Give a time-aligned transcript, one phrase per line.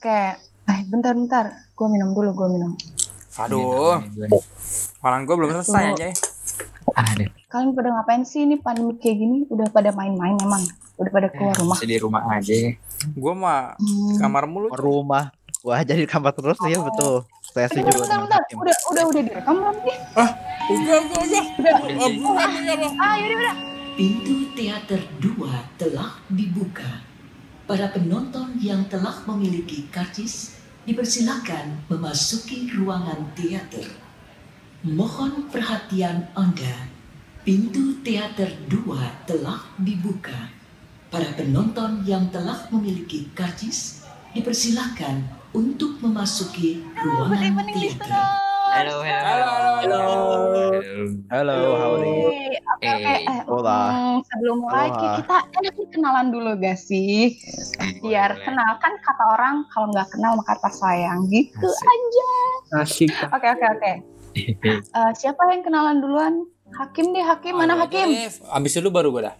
[0.00, 0.20] Oke.
[0.64, 1.44] Eh, bentar bentar.
[1.76, 2.72] Gue minum dulu, gue minum.
[3.36, 4.00] Aduh,
[4.98, 6.08] malam gue belum selesai aja.
[6.96, 9.38] Aduh, Kalian pada ngapain sih ini pandemi kayak gini?
[9.46, 10.64] Udah pada main-main emang?
[10.96, 11.76] Udah pada keluar rumah?
[11.76, 12.52] masih di rumah aja.
[13.12, 14.16] Gue mah Hmm.
[14.16, 14.72] kamar mulu.
[14.72, 17.20] rumah wah jadi di kamar terus ya betul
[17.52, 18.40] saya Bentar, setuju bentar, bentar.
[18.56, 19.96] Udah, udah, udah direkam belum nih?
[20.16, 21.44] Udah, udah, udah.
[21.52, 21.74] Udah.
[21.76, 22.94] Oh, bukan, ya, Bang.
[22.96, 23.54] Ah, yaudah, udah.
[23.92, 26.88] Pintu teater 2 telah dibuka.
[27.70, 30.58] Para penonton yang telah memiliki karcis
[30.90, 33.86] dipersilakan memasuki ruangan teater.
[34.82, 36.90] Mohon perhatian Anda.
[37.46, 38.74] Pintu teater 2
[39.22, 40.50] telah dibuka.
[41.14, 44.02] Para penonton yang telah memiliki karcis
[44.34, 48.49] dipersilakan untuk memasuki ruangan teater.
[48.70, 49.46] Halo, halo,
[49.82, 50.02] Halo,
[51.26, 51.58] halo.
[51.58, 51.58] halo
[51.90, 52.86] oke, oke.
[52.86, 53.80] Eh, Eh, hola.
[53.90, 55.18] mm, sebelum mulai Aloha.
[55.18, 57.34] kita enaknya kenalan dulu gak sih?
[57.98, 62.30] Biar kenal kan kata orang kalau nggak kenal maka kata sayang gitu aja.
[62.78, 63.10] Asik.
[63.34, 63.92] Oke oke oke.
[64.70, 66.46] Eh, siapa yang kenalan duluan?
[66.70, 68.06] Hakim deh Hakim mana Hakim?
[68.46, 69.34] Abis itu baru gue dah.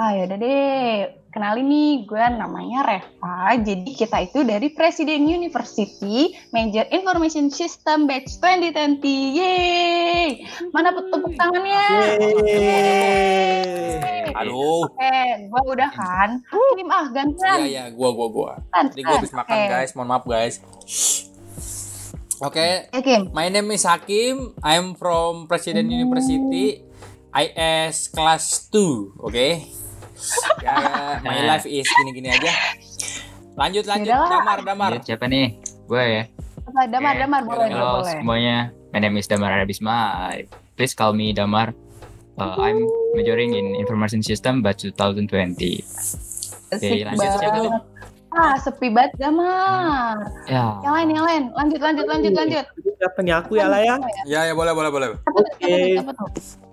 [0.00, 1.21] Ah yaudah deh.
[1.32, 3.56] Kenalin nih gue namanya Reva.
[3.56, 9.00] Jadi kita itu dari Presiden University Major Information System Batch 2020.
[9.40, 10.44] Yeay!
[10.76, 11.88] Mana tepuk tangannya?
[12.44, 14.28] Yeay.
[14.44, 14.84] Aduh.
[14.92, 16.44] Oke, gue udah kan.
[16.52, 17.58] Hakim ah gantian.
[17.64, 18.52] Iya, iya, gua, gua, gua.
[18.68, 19.40] Tan, Jadi gue habis tan.
[19.40, 19.72] makan, Oke.
[19.72, 19.90] guys.
[19.96, 20.54] Mohon maaf, guys.
[22.44, 23.32] Oke, Hakim.
[23.32, 24.52] my name is Hakim.
[24.60, 26.84] I'm from President University.
[27.32, 29.32] IS Class 2, oke?
[29.32, 29.64] Ya,
[30.60, 30.74] ya,
[31.20, 32.52] my life is gini-gini aja.
[33.52, 34.12] Lanjut, lanjut.
[34.12, 34.30] Yaudah.
[34.32, 34.90] Damar, damar.
[34.96, 35.60] Ya, siapa nih?
[35.84, 36.22] Gue ya.
[36.64, 37.20] Apa, damar, Oke.
[37.20, 38.12] damar, boleh, Halo, Halo boleh.
[38.16, 38.56] semuanya.
[38.92, 40.30] My name is Damar Arabisma.
[40.76, 41.72] Please call me Damar.
[42.40, 42.80] Uh, I'm
[43.12, 45.84] majoring in Information System batch 2020.
[46.72, 47.72] Asik lanjut, siapa tuh?
[48.32, 50.16] Ah, sepi banget damar.
[50.48, 50.80] Ya.
[50.80, 51.42] Yang lain, yang lain.
[51.52, 52.64] Lanjut, lanjut, lanjut, lanjut.
[53.02, 53.98] Nih aku ya lah ya?
[54.30, 55.08] Ya, ya, boleh, boleh, boleh.
[55.26, 55.98] Oke.
[55.98, 56.28] tuh?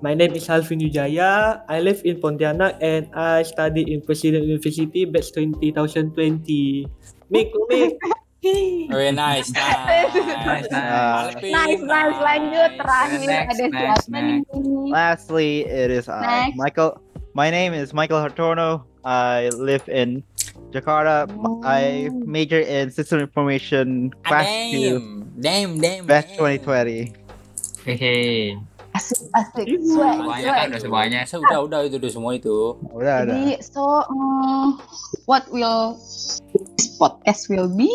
[0.06, 1.66] My name is Alvin Wijaya.
[1.66, 6.86] I live in Pontianak and I study in President University batch 2020.
[7.34, 7.98] Mik, Mik.
[8.94, 10.16] Very nice, nice.
[10.16, 10.72] Nice, nice.
[10.72, 12.18] Alvin, Nice, nice.
[12.24, 12.72] Lanjut.
[12.80, 14.40] Terakhir Next, ada next, siapa nih?
[14.88, 16.56] lastly it is I Next.
[16.56, 16.92] Michael
[17.36, 20.24] my name is Michael Hartono I live in
[20.69, 21.25] Jakarta
[21.66, 22.22] I Oh.
[22.24, 25.03] major in system information Ah, class 2 Damn,
[25.35, 26.03] damn, damn.
[26.06, 26.62] batch damn.
[26.62, 27.13] 2020
[27.85, 28.53] Hehe.
[28.91, 29.66] Asik, asik.
[29.80, 31.19] Semuanya kan udah semuanya.
[31.24, 32.74] Saya udah, udah, itu udah semua itu.
[32.90, 34.81] udah Jadi, so, mm,
[35.25, 35.94] what will
[36.75, 37.88] this podcast will be?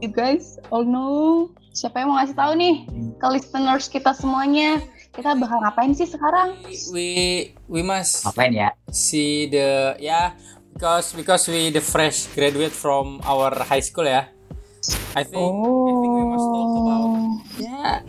[0.00, 1.52] You guys all know.
[1.70, 2.74] Siapa yang mau ngasih tahu nih
[3.16, 4.80] ke listeners kita semuanya?
[5.10, 6.58] Kita bakal ngapain sih sekarang?
[6.90, 7.06] We
[7.66, 8.74] we must Ngapain ya?
[8.90, 10.34] see the yeah
[10.74, 14.26] because because we the fresh graduate from our high school ya.
[15.16, 15.54] I think
[15.88, 18.02] I think we must talk about Oh, yeah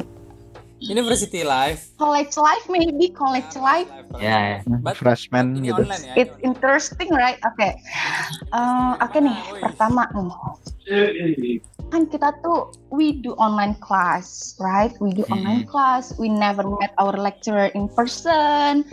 [0.88, 1.90] university life.
[1.97, 3.90] college life maybe college life.
[4.19, 4.79] Ya, ya.
[4.84, 6.16] But, freshman gitu online ya.
[6.16, 7.40] It's interesting, right?
[7.44, 7.75] Oke.
[7.75, 11.59] Eh, Oke nih, pertama nih.
[11.94, 14.94] Kan kita tuh we do online class, right?
[14.97, 16.13] We do online class.
[16.18, 18.85] We never met our lecturer in person,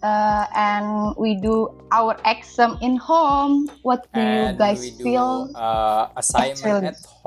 [0.00, 3.68] uh, and we do our exam in home.
[3.84, 5.32] What do you And guys we do, feel?
[5.56, 6.88] uh, assignment Actually.
[6.88, 7.17] at home.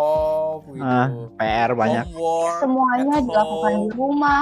[0.63, 3.81] We Ah, do PR banyak homework Semuanya dilakukan home.
[3.81, 4.41] di rumah.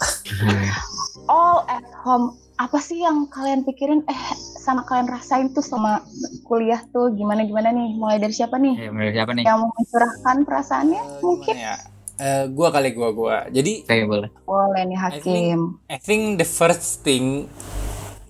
[1.28, 2.26] All at home.
[2.56, 4.04] Apa sih yang kalian pikirin?
[4.04, 4.22] Eh,
[4.58, 6.04] sama kalian rasain tuh sama
[6.44, 7.96] kuliah tuh gimana gimana nih?
[7.96, 8.76] Mulai dari siapa nih?
[8.76, 9.44] Ya, menurut siapa nih?
[9.44, 11.02] Yang mau mencurahkan perasaannya?
[11.02, 11.74] Eh, Mungkin ya?
[12.20, 13.36] Eh, gua kali gua gua.
[13.48, 14.28] Jadi Oke, boleh.
[14.44, 15.60] boleh nih I think Hakim.
[15.88, 17.48] I think the first thing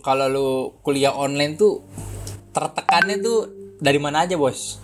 [0.01, 0.49] kalau lu
[0.81, 1.83] kuliah online tuh
[2.51, 3.39] tertekannya tuh
[3.77, 4.79] dari mana aja bos?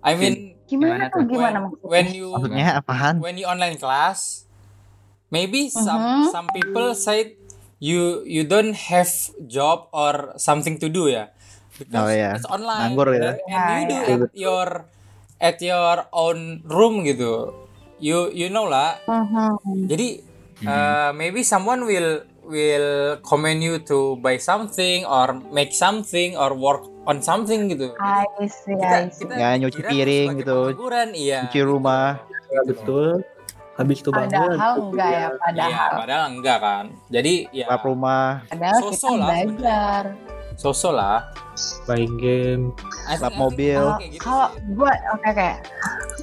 [0.00, 1.22] I mean Gimana Gimana tuh?
[1.26, 1.88] Gimana when, maksudnya?
[1.88, 4.44] when you maksudnya apaan when you online class,
[5.30, 6.22] maybe some Mhm.
[6.30, 7.34] some people said
[7.78, 9.08] you you don't have
[9.46, 11.30] job or something to do ya
[11.78, 12.34] because Oh, iya.
[12.34, 13.30] it's online Nganggur gitu.
[13.46, 14.68] and, you do Ya, at your
[15.38, 17.52] at your own room gitu.
[17.96, 19.88] You you know lah Mhm.
[19.88, 20.08] jadi
[20.64, 22.90] uh, maybe someone will will
[23.20, 27.90] comment you to buy something or make something or work on something gitu.
[27.96, 29.26] I see, kita, I see.
[29.26, 30.70] kita Ya, nyuci piring gitu.
[30.70, 31.46] pengangguran, iya.
[31.46, 33.26] cuci rumah Ya, betul.
[33.74, 34.30] Habis itu bangun.
[34.32, 35.90] Padahal enggak ya, Iya, padahal.
[35.98, 36.84] padahal enggak kan.
[37.08, 40.04] Jadi ya lap rumah Padahal kita Sosok lah belajar.
[40.56, 41.18] sosok lah.
[41.84, 42.62] Main game.
[43.12, 43.76] Lap mobil.
[43.76, 45.50] kayak gitu Kalau gue, oke oke.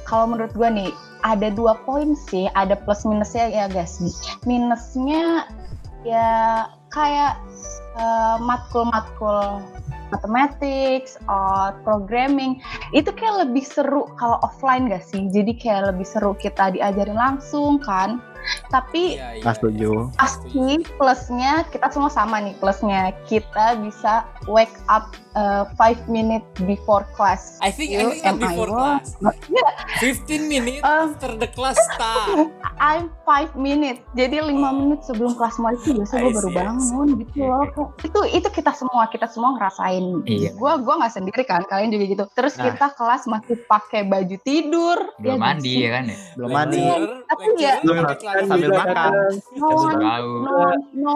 [0.02, 0.90] Kalau menurut gue nih,
[1.22, 2.50] ada dua poin sih.
[2.50, 4.02] Ada plus minusnya ya guys.
[4.44, 5.46] Minusnya
[6.04, 7.40] ya kayak
[7.98, 9.64] eh, matkul-matkul
[10.12, 12.60] mathematics or programming
[12.94, 15.26] itu kayak lebih seru kalau offline gak sih?
[15.32, 18.22] Jadi kayak lebih seru kita diajarin langsung kan.
[18.68, 20.12] Tapi iya, Nggak setuju.
[20.20, 27.04] pasti plusnya kita semua sama nih plusnya kita bisa wake up uh, five minutes before
[27.12, 27.58] class.
[27.60, 28.78] I think I You think not I before will.
[28.78, 29.06] class.
[29.46, 29.70] Yeah,
[30.00, 32.50] 15 minutes Um, after the class start.
[32.80, 34.02] I'm five minutes.
[34.12, 36.58] Jadi lima menit sebelum kelas mulai itu biasa I gue baru I see.
[36.58, 37.64] bangun gitu loh.
[38.00, 40.04] Itu itu kita semua kita semua ngerasain.
[40.24, 40.50] Iya.
[40.54, 42.24] Gua gua nggak sendiri kan, kalian juga gitu.
[42.32, 42.64] Terus Nah.
[42.66, 44.98] kita kelas masih pakai baju tidur.
[45.16, 46.78] belum ya mandi ya kan ya Belum mandi.
[47.24, 47.96] Tapi ya- Belum
[48.44, 49.10] Sambil makan.
[49.54, 50.32] No tahu.
[50.42, 50.56] no,
[50.94, 51.14] no,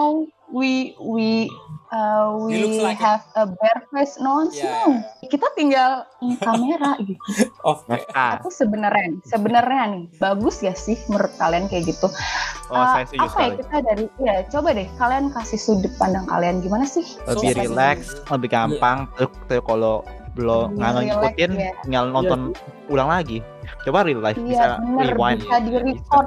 [0.53, 1.49] we we
[1.93, 4.17] uh, we like have a bare face.
[4.21, 5.05] No one Yeah.
[5.29, 7.21] Kita tinggal in kamera gitu.
[7.71, 8.00] Oke.
[8.17, 12.09] Ah, Tapi sebenarnya, sebenarnya nih bagus ya sih menurut kalian kayak gitu?
[12.69, 16.85] oh Uh, apa ya kita dari ya coba deh kalian kasih sudut pandang kalian gimana
[16.85, 17.05] sih?
[17.25, 18.29] Lebih Siapa relax, sih?
[18.29, 18.99] lebih gampang.
[19.17, 20.05] Terus kalau
[20.37, 21.73] belum nggak ngikutin, ya.
[21.83, 22.53] tinggal nonton
[22.93, 23.41] ulang lagi.
[23.82, 25.41] Coba real life bisa Iya bener rewind.
[25.41, 26.26] bisa di record.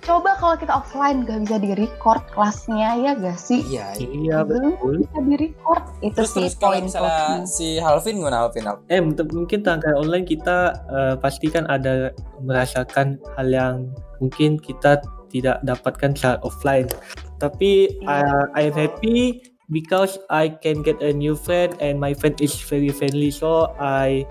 [0.00, 3.60] Coba kalau kita offline gak bisa di record kelasnya ya gak sih?
[3.64, 3.86] Iya.
[3.96, 4.08] iya.
[4.08, 4.94] Iya Belum betul.
[5.04, 8.64] bisa di record itu Terus sih terus kalau poin misalnya si Halvin gimana Halvin?
[8.88, 10.58] Eh mungkin tanggal online kita
[10.88, 13.74] eh, pasti kan ada merasakan hal yang
[14.18, 16.88] mungkin kita tidak dapatkan saat offline.
[17.36, 18.24] Tapi Iya.
[18.24, 22.88] uh, I'm happy because I can get a new friend and my friend is very
[22.88, 24.24] friendly so I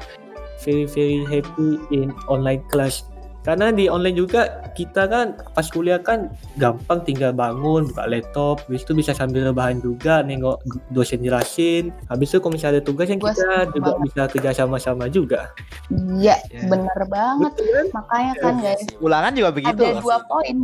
[0.59, 3.05] very very happy in online class.
[3.41, 4.43] Karena di online juga
[4.75, 9.79] kita kan pas kuliah kan gampang tinggal bangun buka laptop, habis itu bisa sambil rebahan
[9.79, 10.59] juga nengok
[10.91, 11.95] dosen jelasin.
[12.05, 14.03] Habis itu kalau misalnya ada tugas yang Gua kita juga banget.
[14.03, 15.55] bisa kerja sama-sama juga.
[15.87, 16.67] Iya Iya.
[16.67, 17.51] bener banget.
[17.55, 17.85] Betul kan?
[17.95, 19.79] Makanya kan guys Ulangan juga begitu.
[19.79, 20.55] ada dua poin.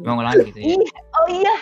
[0.00, 1.56] mau ngulang gitu ya Iya, oh iya.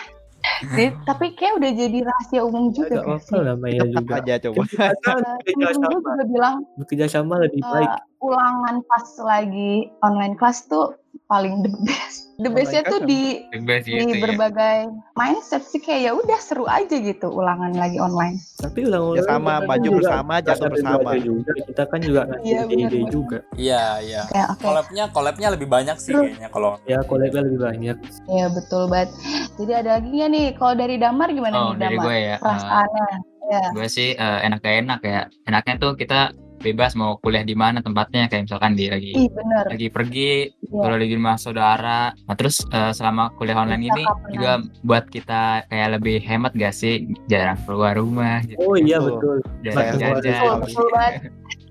[0.61, 3.41] Jadi, tapi kayak udah jadi rahasia umum juga Agak gak apa sih?
[3.41, 4.15] namanya Tetap juga.
[4.21, 4.61] aja coba.
[4.61, 7.91] Kita kan bekerja sama, bilang bekerja sama lebih baik.
[8.21, 10.93] Uh, ulangan pas lagi online class tuh
[11.25, 12.29] paling the best.
[12.41, 14.77] The bestnya tuh di bebas di gitu ya berbagai
[15.13, 18.41] mindset sih kayak ya udah seru aja gitu ulangan lagi online.
[18.57, 21.09] Tapi ulang-ulang Ya sama, baju juga bersama, jatuh bersama.
[21.15, 21.51] juga.
[21.69, 23.11] Kita kan juga ngasih Iya, ide-ide benar-benar.
[23.13, 23.37] juga.
[23.53, 24.21] Iya, iya.
[24.27, 24.63] Kayak oke.
[24.65, 27.97] Collabnya collabnya lebih banyak sih Terus- kayaknya kalau Ya kolegnya lebih banyak.
[28.25, 29.09] Iya betul banget.
[29.55, 30.47] Jadi ada lagi nggak nih?
[30.57, 32.05] Kalau dari Damar gimana oh nih dari Damar?
[32.09, 33.07] gue ya eh, Perasaannya.
[33.51, 33.65] Ya.
[33.69, 37.81] gue sih eh, enak gak enak ya enaknya tuh kita bebas mau kuliah di mana
[37.81, 39.65] tempatnya kayak misalkan di lagi Ih bener.
[39.67, 40.31] lagi pergi
[40.71, 40.79] Iya.
[40.79, 44.51] kalau lagi di rumah saudara nah terus eh, selama kuliah online Bisa ini kapan juga
[44.81, 46.93] buat kita kayak lebih hemat gak sih
[47.27, 49.43] jarang keluar rumah gitu Oh iya Betul.
[49.61, 49.99] jarang betul.
[49.99, 51.13] jajan Betul, betul banget.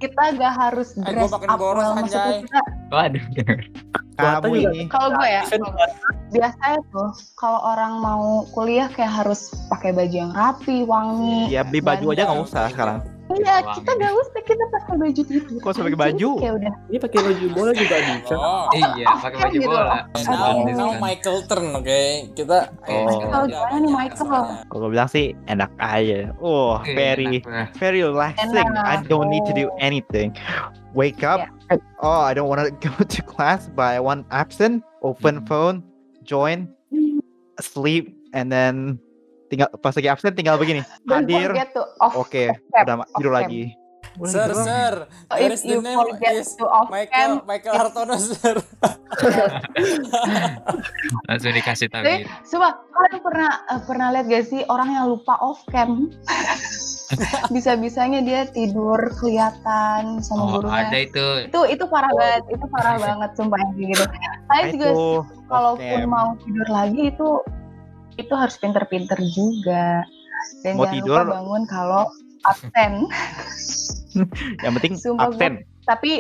[0.00, 2.00] Kita gak harus dress makin up boros, well.
[2.00, 3.25] kita, waduh
[4.16, 5.42] Kamu ini kalau gue ya,
[6.31, 11.48] biasanya tuh kalau orang mau kuliah kayak harus pakai baju yang rapi, wangi.
[11.48, 12.98] ya beli baju aja nggak usah sekarang.
[13.31, 15.59] Iya, kita gak usah kita pakai baju tidur.
[15.62, 16.29] Kok usah pakai baju?
[16.43, 16.73] Kayak udah.
[16.91, 18.35] Ini pakai baju bola juga bisa.
[18.35, 18.67] Oh.
[18.75, 19.67] iya pakai baju Gitu.
[19.67, 20.99] bola Now, Gratis now kan.
[20.99, 22.00] Michael turn, oke?
[22.35, 22.59] Kita
[22.91, 23.05] Oh.
[23.06, 24.44] Michael, gimana nih, Michael?
[24.67, 26.35] Kalau gue bilang sih enak aja.
[26.38, 27.38] Oh, very
[27.79, 28.67] very relaxing.
[28.75, 29.79] I don't need to do Oh.
[29.79, 30.35] anything.
[30.91, 31.47] Wake up.
[32.03, 34.83] Oh, I don't want to go to class, but I want absent.
[35.00, 35.81] Open phone,
[36.26, 36.67] join,
[37.59, 38.99] sleep, and then
[39.50, 40.87] tinggal pas lagi absen tinggal begini.
[41.11, 41.50] Hadir.
[42.14, 43.75] Oke, cam, udah tidur lagi.
[44.26, 45.06] Sir, sir.
[45.31, 48.19] So There if is the you name forget is to off Michael cam, Michael Hartono,
[48.35, 48.59] sir.
[51.30, 55.62] langsung dikasih tahu coba kalian pernah eh, pernah lihat gak sih orang yang lupa off
[55.71, 56.11] cam?
[57.54, 60.90] Bisa-bisanya dia tidur kelihatan sama oh gurunya.
[60.90, 64.04] ada itu Itu itu parah banget, itu parah banget sumpah gitu.
[64.50, 64.88] Saya Nah, juga
[65.47, 67.28] kalaupun mau tidur lagi itu
[68.17, 70.02] itu harus pinter-pinter juga.
[70.61, 72.02] Dan Mau jangan tidur- lupa bangun kalau
[72.43, 72.93] absen.
[74.64, 75.52] yang penting Sumpah gue- absen.
[75.83, 76.12] Tapi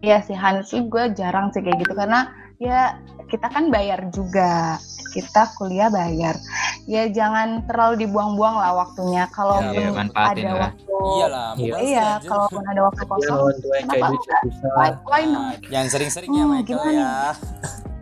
[0.00, 2.96] ya sih honestly gue jarang sih kayak gitu karena ya
[3.26, 4.78] kita kan bayar juga.
[5.10, 6.36] Kita kuliah bayar.
[6.84, 9.24] Ya jangan terlalu dibuang-buang lah waktunya.
[9.28, 10.60] Kalau Iya, manfaatin ada lah.
[10.68, 11.74] waktu Iyalah, Iya.
[11.78, 12.28] Iya, setuju.
[12.28, 14.70] kalaupun ada waktu Ya kosong, yang kayak Kenapa gitu susah.
[14.72, 15.56] why, why not?
[15.56, 17.14] Nah, Jangan sering-sering ya Hmm, Michael gimana ya.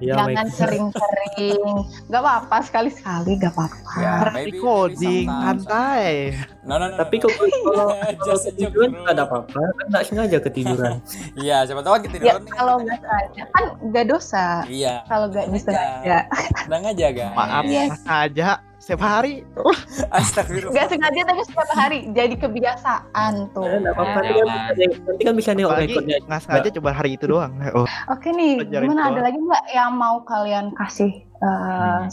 [0.04, 1.64] Iya, Jangan sering-sering.
[2.06, 3.92] Gak apa-apa sekali-sekali, gak apa-apa.
[3.96, 6.36] Ya, maybe- Recording santai.
[6.60, 6.96] No, no, no.
[6.96, 7.36] Tapi no, no.
[7.64, 7.86] kalau
[8.20, 9.00] kalau ketiduran bro.
[9.00, 10.94] nggak ada apa-apa, kan nggak sengaja ketiduran.
[11.40, 12.52] Iya, siapa tahu kita Ya tiduran nih.
[12.52, 14.46] kalau nggak sengaja kan nggak dosa.
[14.66, 14.94] Iya.
[15.04, 16.18] Kalau nggak disengaja,
[16.60, 17.34] Tenang aja, guys.
[17.34, 17.88] Maaf, Yes.
[17.90, 18.48] mas aja
[18.84, 19.40] setiap hari.
[20.20, 20.76] Astagfirullah.
[20.76, 23.64] nggak sengaja tapi setiap hari jadi kebiasaan tuh.
[23.64, 24.18] Ya, nggak apa-apa.
[24.20, 24.44] Ya, Nanti
[24.76, 26.16] kan bisa- Nanti kan bisa Apalagi rekodnya.
[26.20, 27.52] nggak sengaja coba hari itu doang.
[27.72, 31.10] Oh, Oke nih, gimana ada lagi nggak yang mau kalian kasih
[31.40, 32.04] uh,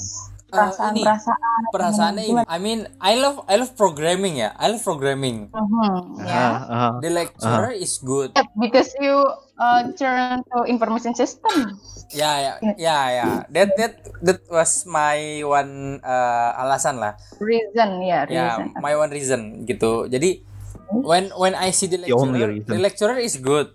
[0.51, 1.61] perasaan-perasaan.
[1.71, 2.31] perasaannya ini.
[2.35, 2.47] Gimana?
[2.47, 4.51] I mean, I love I love programming ya.
[4.55, 5.47] I love programming.
[5.49, 6.45] Mhm, Ah, ya.
[6.67, 6.91] ah.
[6.99, 8.35] The lecturer is good.
[8.35, 9.15] Yeah, because you
[9.55, 11.79] uh, turn to information system.
[12.11, 13.27] Ya ya ya ya.
[13.47, 17.15] That that that was my one uh, alasan lah.
[17.39, 18.75] Reason, ya, Ya, reason.
[18.77, 20.05] my one reason gitu.
[20.05, 20.43] Jadi
[20.91, 22.67] when when I see the The only lecturer, reason.
[22.67, 23.71] the lecturer is good.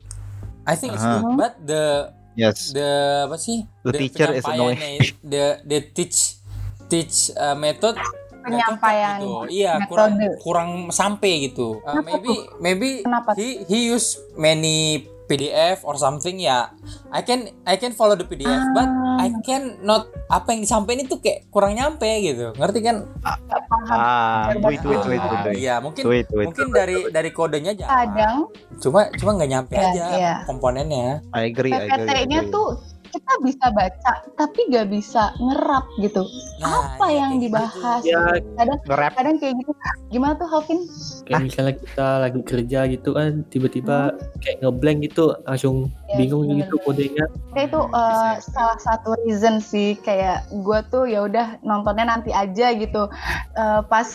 [0.66, 1.24] I think it's Uh-huh.
[1.24, 1.84] good, but the
[2.36, 2.76] Yes.
[2.76, 2.90] the
[3.24, 3.64] apa sih?
[3.80, 5.00] The teacher is annoying.
[5.24, 6.36] The the teach
[6.86, 7.96] teach uh, method
[8.40, 9.50] Penyampaian gitu.
[9.50, 10.38] Iya, kurang metode.
[10.38, 11.82] kurang sampai gitu.
[11.82, 13.34] Uh, Kenapa maybe maybe Kenapa?
[13.34, 16.70] he he use many PDF or something ya.
[17.10, 19.18] I can I can follow the PDF, but Ah.
[19.18, 22.54] I can not apa yang disampaikan itu kayak kurang nyampe gitu.
[22.54, 23.10] Ngerti kan?
[23.90, 25.56] Ah, wait, wait, wait, Ah, wait, wait.
[25.58, 26.46] Iya, mungkin Wait, wait.
[26.46, 27.90] mungkin dari dari kodenya jalan.
[27.90, 28.36] Kadang
[28.78, 30.34] Cuma cuma nggak nyampe Iya, aja iya.
[30.46, 31.26] komponennya.
[31.32, 32.06] I agree, I agree.
[32.06, 32.68] I PPT-nya tuh
[33.16, 36.22] kita bisa baca tapi gak bisa ngerap gitu.
[36.60, 38.00] Nah, Apa iya, yang kayak dibahas?
[38.00, 38.12] gitu.
[38.12, 38.22] Ya
[38.54, 39.12] Kadang Nge-rap.
[39.16, 39.72] kadang kayak gitu.
[40.06, 40.80] Gimana tuh Halvin?
[41.26, 43.96] kayak misalnya kita lagi kerja gitu kan tiba-tiba
[44.38, 46.62] kayak ngeblank gitu langsung Ya, bingung bener.
[46.62, 47.26] gitu kodenya.
[47.50, 52.70] Kayak itu uh, salah satu reason sih kayak gue tuh ya udah nontonnya nanti aja
[52.72, 53.10] gitu.
[53.58, 54.06] Uh, pas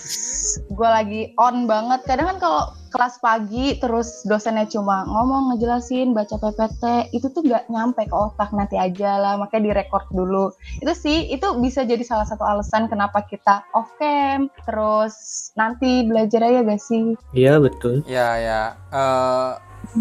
[0.56, 2.00] gue lagi on banget.
[2.08, 7.72] Kadang kan kalau kelas pagi terus dosennya cuma ngomong ngejelasin baca PPT itu tuh nggak
[7.72, 10.52] nyampe ke otak nanti aja lah makanya direkord dulu
[10.84, 15.16] itu sih itu bisa jadi salah satu alasan kenapa kita off cam terus
[15.56, 18.04] nanti belajar aja gak sih Iya betul.
[18.06, 18.62] Ya ya.
[18.92, 19.52] Eh,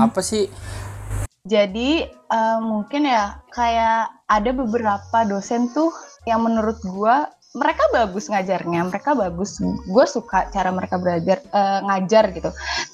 [0.02, 0.50] apa sih?
[1.46, 5.94] Jadi eh, mungkin ya kayak ada beberapa dosen tuh
[6.28, 9.58] yang menurut gua mereka bagus ngajarnya, mereka bagus.
[9.90, 12.50] Gue suka cara mereka belajar eh, ngajar gitu.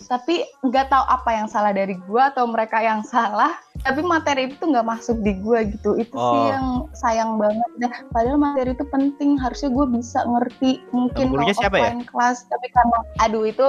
[0.09, 3.53] Tapi nggak tahu apa yang salah dari gua atau mereka yang salah.
[3.85, 6.01] Tapi materi itu nggak masuk di gua gitu.
[6.01, 6.49] Itu sih Oh.
[6.49, 7.71] yang sayang banget.
[7.77, 9.37] Nah, padahal materi itu penting.
[9.37, 10.81] Harusnya gue bisa ngerti.
[10.95, 11.83] Mungkin kalau siapa ya?
[11.93, 12.39] offline kelas.
[12.49, 13.69] Tapi karena, aduh itu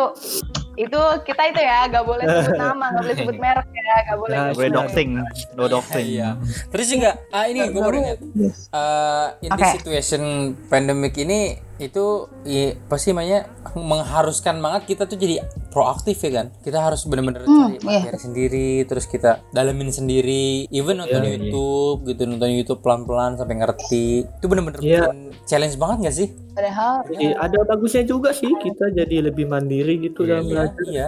[0.77, 4.35] itu kita itu ya nggak boleh sebut nama, nggak boleh sebut merek ya, nggak boleh.
[4.37, 5.09] Nah, nggak Boleh doxing,
[5.57, 6.05] no doxing.
[6.05, 6.29] Iya.
[6.69, 8.17] Terus juga ah ini gue baru ingat.
[8.21, 9.75] Eh, in this Oke.
[9.81, 10.21] situation
[10.69, 12.05] pandemic ini itu
[12.43, 17.43] i, apa sih namanya mengharuskan banget kita tuh jadi proaktif ya kan kita harus bener-bener
[17.43, 18.01] Hmm, cari iya.
[18.01, 21.37] materi sendiri terus kita dalemin sendiri even nonton Iya, iya.
[21.39, 25.01] YouTube gitu nonton YouTube pelan-pelan sampai ngerti itu bener-bener Iya.
[25.05, 30.01] bikin challenge banget gak sih Padahal Jadi ada bagusnya juga sih kita jadi lebih mandiri
[30.01, 30.83] gitu iya, dalam iya, belajar.
[30.87, 31.07] iya.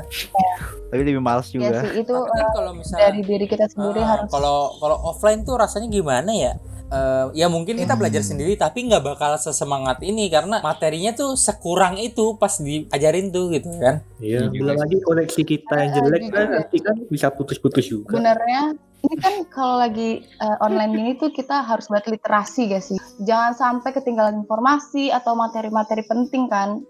[0.88, 1.77] Tapi lebih males ya juga.
[1.81, 4.97] sih itu tapi kan eh, kalau misalnya dari diri kita sendiri Ah, harus kalau kalau
[5.03, 6.53] offline tuh rasanya gimana ya?
[6.89, 8.01] Eh, ya mungkin kita Hmm.
[8.01, 13.53] belajar sendiri tapi nggak bakal sesemangat ini karena materinya tuh sekurang itu pas diajarin tuh
[13.53, 14.01] gitu kan.
[14.17, 14.50] Iya.
[14.50, 18.17] Iya Belum lagi koneksi kita yang jelek kan nanti kan bisa putus-putus juga.
[18.17, 22.98] sebenarnya ini kan kalau lagi eh, online gini tuh kita harus buat literasi gak sih?
[23.22, 26.81] Jangan sampai ketinggalan informasi atau materi-materi penting kan.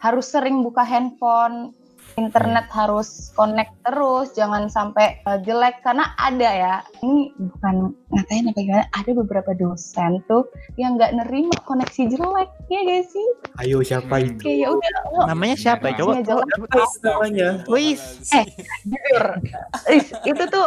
[0.00, 1.76] Harus sering buka handphone,
[2.16, 6.74] internet harus connect terus, jangan sampai eh, jelek karena ada ya.
[7.00, 10.44] Ini bukan ngatain apa gimana, ada beberapa dosen tuh
[10.76, 13.26] yang nggak nerima koneksi jelek, ya gak sih?
[13.64, 14.40] Ayo siapa itu?
[14.40, 14.90] Kayak ya udah
[15.32, 16.00] Namanya siapa ya?
[16.00, 16.36] Coba itu
[17.04, 17.48] namanya?
[17.64, 18.04] please.
[18.32, 18.46] Eh,
[18.84, 19.24] jujur
[20.26, 20.66] itu tuh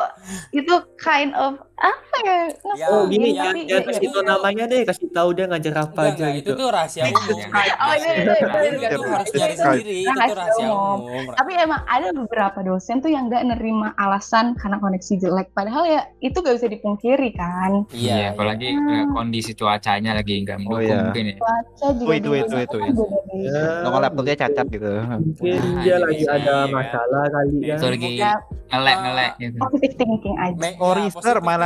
[0.54, 2.38] itu kind of apa ya
[2.76, 4.12] Ya, Oh gini iya, ya, tapi ya, ya, kasih ya.
[4.12, 6.44] tau namanya deh, kasih tahu dia ngajar apa Enggak, aja enggak, gitu.
[6.46, 7.16] itu tuh rahasia umum.
[7.16, 9.08] Oh, iya, iya, iya, Nah, iya, iya, iya.
[9.08, 11.26] harus nyari Itu sendiri, itu tuh rahasia umum.
[11.32, 16.02] tapi emang ada beberapa dosen tuh yang nggak nerima alasan karena koneksi jelek padahal ya
[16.20, 21.00] itu gak bisa dipungkiri kan Iya, Iya, apalagi eh, kondisi cuacanya lagi nggak mendukung iya.
[21.06, 21.36] mungkin ya.
[21.38, 22.84] cuaca juga Wait, di wait, Indonesia wait, wait.
[22.86, 23.20] beda-beda.
[23.36, 24.92] Ya, Nongol laptopnya cacat gitu.
[25.16, 27.76] mungkin Nah, dia lagi ada masalah kali ya.
[27.76, 28.34] Itu lagi Ya,
[28.68, 29.58] ngelek ngelek gitu.
[29.62, 31.06] positive thinking aja Me- Sorry,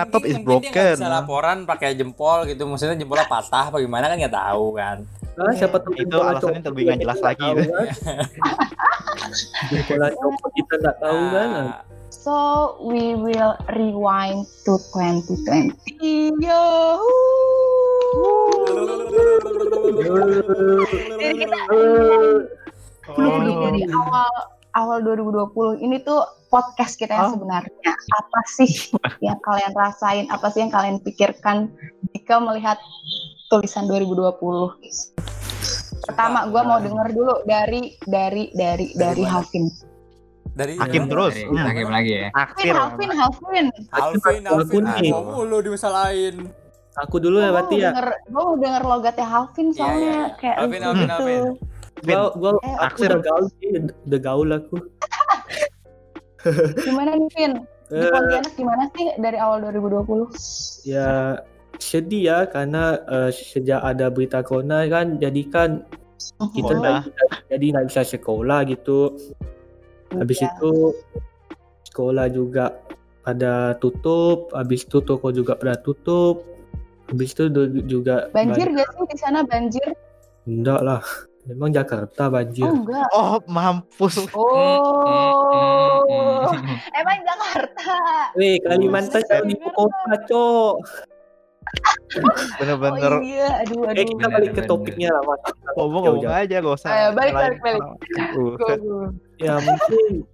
[0.07, 0.95] thinking is mungkin dia nggak broken.
[0.95, 4.97] bisa laporan pakai jempol gitu, maksudnya jempolnya patah apa gimana kan nggak tahu kan.
[5.39, 7.71] Ah, siapa tahu Itu alasannya copot lebih nggak jelas lagi tahu gitu.
[7.71, 7.87] kan.
[10.19, 11.49] Copot kita nggak tahu kan.
[11.53, 11.79] Nah,
[12.11, 12.35] so
[12.83, 16.65] we will rewind to 2020 yo
[21.19, 21.59] Jadi kita
[23.15, 27.33] dari, dari awal awal 2020 ini tuh podcast kita yang Oh.
[27.35, 28.71] sebenarnya apa sih
[29.25, 31.67] yang kalian rasain apa sih yang kalian pikirkan
[32.09, 32.79] jika melihat
[33.47, 34.39] tulisan 2020
[36.01, 39.21] pertama gue mau denger dulu dari dari dari dari?
[39.21, 39.67] Halvin
[40.51, 41.33] dari Hakim dari- terus.
[41.35, 41.67] Dari Hmm.
[41.69, 42.27] Hakim lagi ya.
[42.33, 43.65] Halvin Halvin Alvin,
[44.43, 44.83] Alvin, Alvin.
[45.07, 46.35] ah, mulu dimasalahin.
[46.99, 47.95] Aku dulu ya berarti ya.
[47.95, 50.27] gue mau denger logatnya Halvin Iya, soalnya iya, iya.
[50.35, 51.43] kayak Halvin, gitu Halvin.
[52.01, 53.09] Gua, gua, Eh, aku Aksir.
[53.09, 53.69] udah gaul sih,
[54.05, 54.75] udah gaul aku.
[56.87, 57.53] gimana nih Vin
[57.89, 60.29] di Eh, Pontianak gimana sih dari awal 2020
[60.85, 61.41] ya
[61.75, 65.83] sedih ya karena eh, sejak ada berita corona kan jadi kan
[66.53, 67.01] kita Sekolah.
[67.01, 69.17] nggak- jadi nggak bisa sekolah gitu.
[70.11, 70.47] Habis Iya.
[70.49, 70.71] itu
[71.85, 72.65] sekolah juga
[73.21, 76.43] pada tutup, habis itu toko juga pada tutup.
[77.07, 77.43] Habis itu
[77.83, 79.87] juga Banjir banyak- gak sih di sana banjir?
[80.45, 81.01] enggak lah.
[81.49, 82.61] Memang Jakarta banjir.
[82.61, 83.07] Oh enggak.
[83.11, 84.15] Oh, mampus.
[84.31, 86.05] Oh,
[86.99, 87.89] emang Jakarta.
[88.33, 90.75] Weh, Kalimantan jauh di ibu kota, Cok.
[92.55, 94.05] Bener-bener Oh iya, aduh Eh, aduh.
[94.07, 94.65] kita balik ke Bener-bener.
[94.67, 95.39] topiknya lah, Mas.
[95.71, 96.45] ngomong-ngomong Jauh-jauh.
[96.45, 96.89] aja gak usah.
[96.91, 97.81] Ayo, balik, balik, balik.
[98.33, 98.57] go.
[99.37, 100.25] Ya, mungkin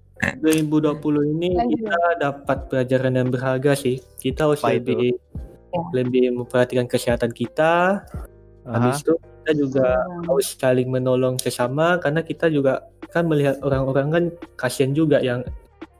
[0.41, 0.95] 2020
[1.29, 1.75] ini Lanjut.
[1.77, 3.99] kita dapat pelajaran yang berharga sih.
[4.17, 5.79] Kita harus Apa lebih Ya.
[5.93, 7.99] lebih memperhatikan kesehatan kita.
[8.65, 8.71] Aha.
[8.73, 9.11] Habis itu
[9.45, 12.81] kita juga harus saling menolong sesama karena kita juga
[13.13, 14.23] kan melihat orang-orang kan
[14.57, 15.45] kasihan juga yang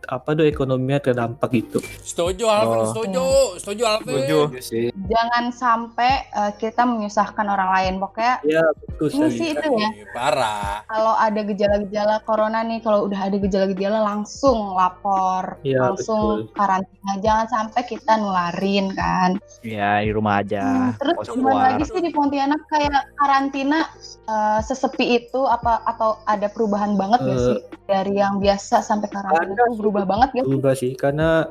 [0.07, 1.79] apa tuh ekonominya terdampak gitu.
[1.99, 2.85] Setuju Alvin, Oh.
[2.87, 3.25] setuju,
[3.57, 4.13] setuju Alvin.
[4.15, 4.39] Setuju.
[4.59, 4.85] sih.
[5.05, 7.93] Jangan sampai uh, kita menyusahkan orang lain.
[7.97, 9.89] Pokoknya Ya, betul ini sih itu ya.
[9.91, 10.85] Ih, Parah.
[10.85, 16.53] Kalau ada gejala-gejala corona nih, kalau udah ada gejala-gejala langsung lapor, Iya, langsung betul.
[16.53, 16.93] karantina.
[17.17, 19.29] Jangan sampai kita nularin kan.
[19.61, 20.93] Ya, di rumah aja.
[20.93, 23.89] Hmm, terus gimana lagi sih di Pontianak kayak karantina
[24.25, 29.07] uh, sesepi itu apa atau ada perubahan banget nggak Eh, sih dari yang biasa sampai
[29.09, 30.43] karantina ada itu berubah banget ya?
[30.43, 31.49] Berubah sih karena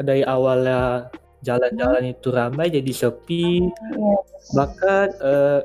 [0.00, 3.68] dari awalnya jalan-jalan itu ramai jadi sepi.
[3.68, 4.16] Iya.
[4.56, 5.60] Bahkan eh,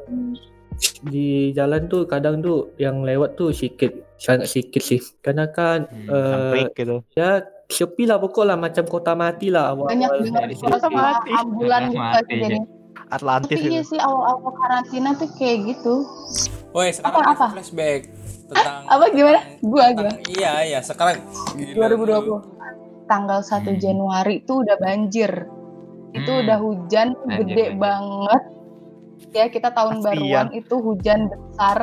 [1.05, 6.51] di jalan tuh kadang tuh yang lewat tuh sedikit sangat sedikit sih karena kan Hmm,
[6.51, 7.05] Break gitu.
[7.13, 10.67] ya sepi lah pokok lah macam kota mati lah awal banyak banget situ.
[10.91, 11.29] Mati.
[11.31, 12.57] ambulan gitu Mati, jadi.
[13.09, 13.89] Atlantis Tapi iya itu.
[13.89, 16.03] sih awal-awal karantina tuh kayak gitu.
[16.71, 17.45] Woi, sekarang Apa, apa?
[17.53, 18.01] flashback
[18.45, 19.39] tentang Apa gimana?
[19.39, 20.11] tentang- Gua gua.
[20.27, 21.21] Iya, iya, sekarang
[21.53, 22.41] gila, 2020
[23.05, 23.79] tanggal 1 Hmm.
[23.79, 25.31] Januari itu udah banjir.
[26.11, 26.41] Itu Hmm.
[26.41, 27.77] udah hujan Banjir, gede banjir.
[27.77, 28.41] banget.
[29.31, 30.05] Ya kita tahun Kasian.
[30.05, 31.77] baruan itu hujan besar.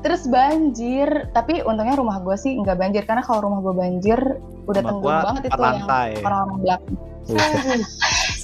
[0.00, 4.18] Terus banjir, tapi untungnya rumah gue sih nggak banjir karena kalau rumah gue banjir
[4.64, 6.10] udah tenggelam banget itu yang lantai.
[6.20, 6.96] orang-orang belakang.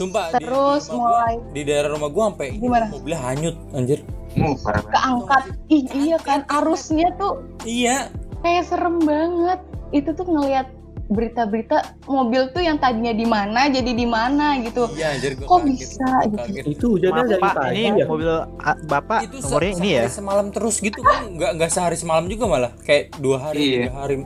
[0.01, 2.85] Sumpah di- Terus di, rumah gua- mulai di daerah rumah gua sampai Gimana?
[2.89, 4.01] mobilnya hanyut anjir.
[4.33, 4.95] Uh, parah banget.
[4.95, 5.43] keangkat.
[5.69, 8.09] Ih iya kan arusnya tuh Iya.
[8.41, 9.61] kayak serem banget.
[9.91, 10.71] Itu tuh ngelihat
[11.11, 14.87] berita-berita mobil tuh yang tadinya di mana jadi di mana gitu.
[14.91, 15.69] Iya anjir gua Kok kaget.
[15.69, 16.69] bisa Gua gitu?
[16.71, 19.99] itu hujannya dari Pak, pagi ini ya mobil ah, Bapak Itu se- nomornya ini ya?
[20.01, 23.75] sehari semalam terus gitu kan nggak nggak sehari semalam juga malah kayak dua hari Iya.
[23.83, 24.17] tiga hari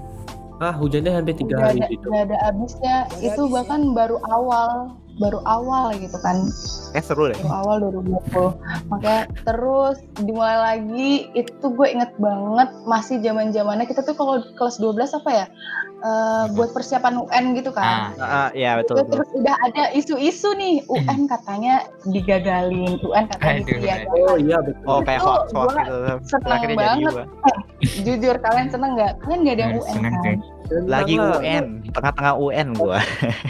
[0.55, 2.97] ah hujannya hampir tiga hari ada, gitu udah ada habisnya.
[3.19, 3.49] Itu habisnya.
[3.51, 4.71] bahkan baru awal
[5.16, 6.42] baru awal gitu kan
[6.90, 7.35] Eh seru deh.
[7.37, 8.55] baru awal 2020
[8.87, 14.79] makanya terus dimulai lagi itu gue inget banget masih zaman zamannya kita tuh kalau kelas
[14.79, 15.46] 12 apa ya
[15.96, 19.24] Eh, buat persiapan UN gitu kan Ah, Ah, ya betul betul.
[19.24, 24.85] terus udah ada isu-isu nih UN katanya digagalin UN katanya Aduh, ditiadakan oh iya betul
[24.85, 25.96] Oh kayak Itu hoax hoax gua gitu.
[26.29, 27.09] seneng Akhirnya jadi banget.
[27.09, 27.24] juga.
[27.98, 30.37] jujur kalian seneng nggak kalian nggak ada UN seneng, kan
[30.88, 31.40] Lagi lah.
[31.40, 32.98] UN, tengah-tengah UN gua.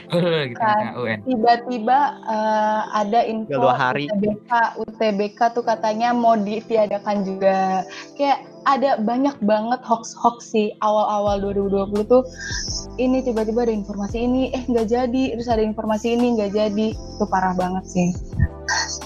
[0.50, 0.98] gitu Kan.
[0.98, 1.18] UN.
[1.26, 4.10] tiba-tiba eh, ada info dua hari.
[4.10, 4.50] UTBK
[4.82, 7.86] UTBK tuh katanya mau ditiadakan juga
[8.18, 12.24] kayak ada banyak banget hoax-hoax sih awal-awal 2020 tuh
[12.96, 17.24] ini tiba-tiba ada informasi ini eh nggak jadi terus ada informasi ini nggak jadi itu
[17.28, 18.08] parah banget sih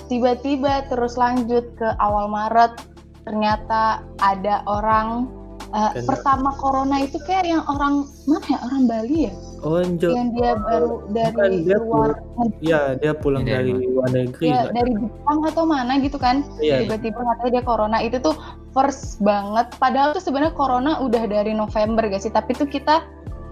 [0.07, 2.79] tiba-tiba terus lanjut ke awal Maret
[3.27, 5.29] ternyata ada orang
[5.69, 6.07] eh, Kena.
[6.07, 9.99] pertama corona itu kayak yang orang mana ya orang Bali ya oh yang
[10.31, 12.11] dia baru dari Bukan, dia luar
[12.59, 14.47] Iya, dia pulang Iya, dari luar negeri.
[14.47, 18.35] ya dari Jepang atau mana gitu kan Iya, tiba-tiba katanya dia corona itu tuh
[18.71, 23.03] first banget padahal tuh sebenarnya corona udah dari November gak sih tapi tuh kita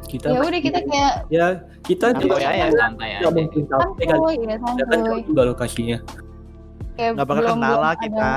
[0.06, 1.46] kita ya udah kita kayak ya
[1.82, 2.36] kita Santai juga.
[2.38, 3.28] Santai nggak aja.
[3.28, 5.98] mungkin sampai kan ya ya kan juga lokasinya.
[6.94, 8.32] kayak Nggak bakal kenal lah ada- kita.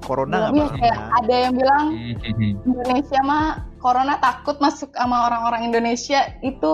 [0.00, 1.18] Corona belum nggak ya, bakal kayak kenal.
[1.18, 1.84] ada yang bilang
[2.68, 3.44] Indonesia mah
[3.78, 6.72] corona takut masuk sama orang-orang Indonesia itu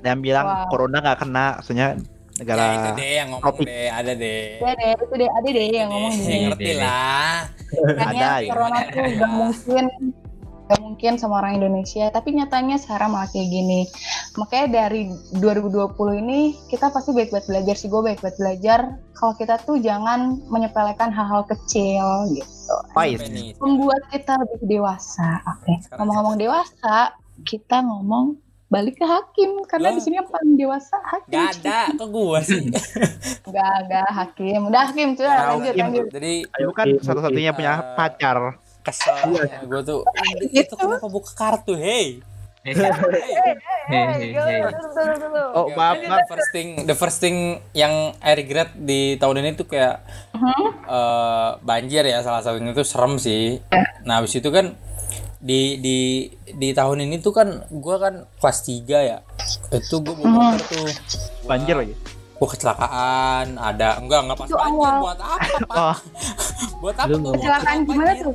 [0.00, 0.66] Yang bilang Wow.
[0.72, 2.64] corona nggak kena, maksudnya ya, itu negara
[2.96, 3.66] deh yang ngomong tropik.
[3.66, 8.28] deh ada deh ya deh itu deh ada deh yang ngomong Deh, ngerti lah katanya
[8.28, 8.48] Ada, ya.
[8.48, 9.84] corona tuh gak mungkin
[10.66, 13.80] gak mungkin sama orang Indonesia tapi nyatanya sekarang malah kayak gini
[14.34, 18.80] makanya dari 2020 ini kita pasti baik-baik belajar sih gue baik-baik belajar
[19.12, 22.55] kalau kita tuh jangan menyepelekan hal-hal kecil gitu
[22.90, 23.16] Pais.
[23.16, 23.48] Apa nih?
[23.56, 26.96] membuat kita lebih dewasa oke Sekarang ngomong-ngomong dewasa
[27.42, 28.26] kita ngomong
[28.66, 32.66] balik ke hakim karena di sini yang paling dewasa hakim Gak ada ke gua sih
[33.46, 35.84] Enggak, enggak hakim udah hakim coba Ya, lanjut hakim.
[35.84, 37.56] lanjut jadi Lu kan satu-satunya oke.
[37.56, 38.36] punya Eh, pacar.
[38.82, 40.00] kesel gue tuh
[40.40, 40.74] itu Gitu.
[40.74, 41.74] kenapa buka kartu
[42.66, 44.34] hey.
[45.54, 46.26] Oh, Ya, maaf, the maaf.
[46.26, 47.36] first thing the first thing
[47.72, 50.02] yang I regret di tahun ini tuh kayak
[50.84, 53.62] eh, banjir ya salah satunya itu serem sih.
[54.02, 54.74] Nah, habis itu kan
[55.38, 55.98] di di
[56.50, 59.18] di tahun ini tuh kan gua kan kelas 3 ya.
[59.70, 60.90] Itu gua bawa motor tuh.
[61.46, 61.94] Banjir lagi.
[62.36, 64.96] Gua kecelakaan, ada enggak enggak pas Itu banjir awal.
[65.00, 65.76] buat apa, Pak?
[65.78, 65.96] Oh,
[66.76, 68.34] Buat apa gua Kecelakaan gimana tuh?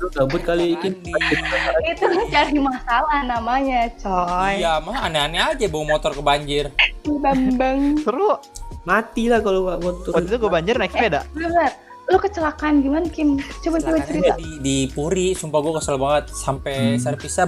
[0.00, 0.96] Lu gabut kali Kim.
[1.04, 4.64] Kecelakaan di Itu cari masalah namanya, coy.
[4.64, 6.72] Iya, mah aneh-aneh aja bawa motor ke banjir.
[7.04, 8.00] Bambang.
[8.00, 8.40] seru.
[8.88, 10.10] Mati lah kalau nggak motor.
[10.16, 11.20] Waktu itu gue banjir naik sepeda.
[11.36, 11.70] Bener.
[12.10, 13.38] Lu kecelakaan gimana, Kim?
[13.60, 14.34] Coba coba cerita.
[14.40, 17.46] Di, di Puri, sumpah gue kesel banget sampai servisnya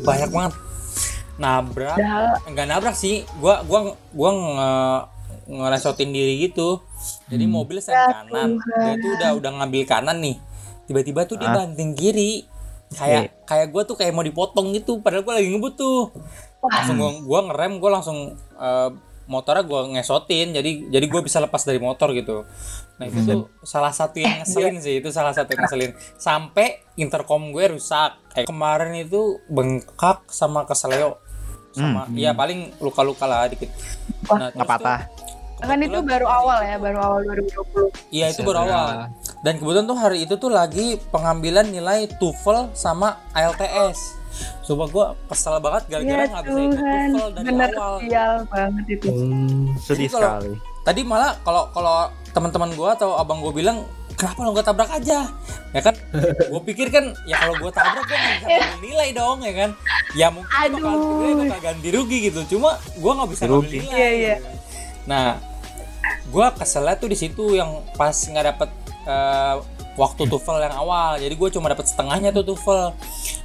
[0.00, 0.52] banyak banget.
[1.40, 1.96] Nabrak,
[2.44, 3.24] enggak nabrak sih.
[3.40, 4.70] Gua gua gua nge
[5.48, 6.84] ngelesotin diri gitu.
[7.26, 8.60] Jadi mobil sen Ya kanan.
[8.60, 10.36] Dia tuh udah udah ngambil kanan nih.
[10.92, 11.56] Tiba-tiba tuh dia Ah.
[11.58, 12.44] banting kiri.
[12.92, 16.12] Kayak kayak gua tuh kayak mau dipotong gitu padahal gua lagi ngebut tuh.
[16.62, 18.90] Langsung gua, gua ngerem, gua langsung eh,
[19.24, 20.52] motornya gua ngesotin.
[20.52, 22.44] Jadi jadi gua bisa lepas dari motor gitu.
[22.94, 25.92] Nah, itu tuh salah satu yang ngeselin sih, itu salah satu yang ngeselin.
[26.14, 28.20] Sampai intercom gue rusak.
[28.30, 31.16] Kayak kemarin itu bengkak sama keseleo.
[31.72, 33.72] Sama iya paling luka-luka lah dikit.
[34.28, 35.00] Nah, Nggak patah.
[35.62, 38.10] kan itu baru awal ya, baru awal 2020.
[38.10, 38.86] Iya, itu baru awal.
[39.42, 44.22] Dan kebetulan tuh hari itu tuh lagi pengambilan nilai TOEFL sama IELTS.
[44.62, 47.94] Sumpah gue kesel banget gara-gara Ya nggak bisa ikut TOEFL dari bener awal.
[48.00, 49.06] sial banget itu.
[49.08, 49.66] Hmm.
[49.76, 50.52] Sedih Jadi kalau- sekali.
[50.82, 51.94] Tadi malah kalau kalau
[52.28, 55.30] teman-teman gue atau abang gue bilang kenapa lo nggak tabrak aja
[55.68, 55.94] ya kan
[56.50, 59.70] gue pikir kan ya kalau gue tabrak gue nggak bisa ngambil nilai dong ya kan
[60.12, 63.78] ya mungkin gue bakal, gue bakal ganti rugi gitu cuma gue nggak bisa ngambil Rugi.
[63.78, 64.34] nilai Iya, iya.
[64.36, 64.48] gitu.
[65.04, 65.26] nah
[66.24, 68.68] gue keselnya tuh di situ yang pas nggak dapet
[69.04, 69.54] eh,
[69.92, 71.16] waktu TOEFL yang awal.
[71.16, 72.82] Jadi gue cuma dapet setengahnya tuh TOEFL.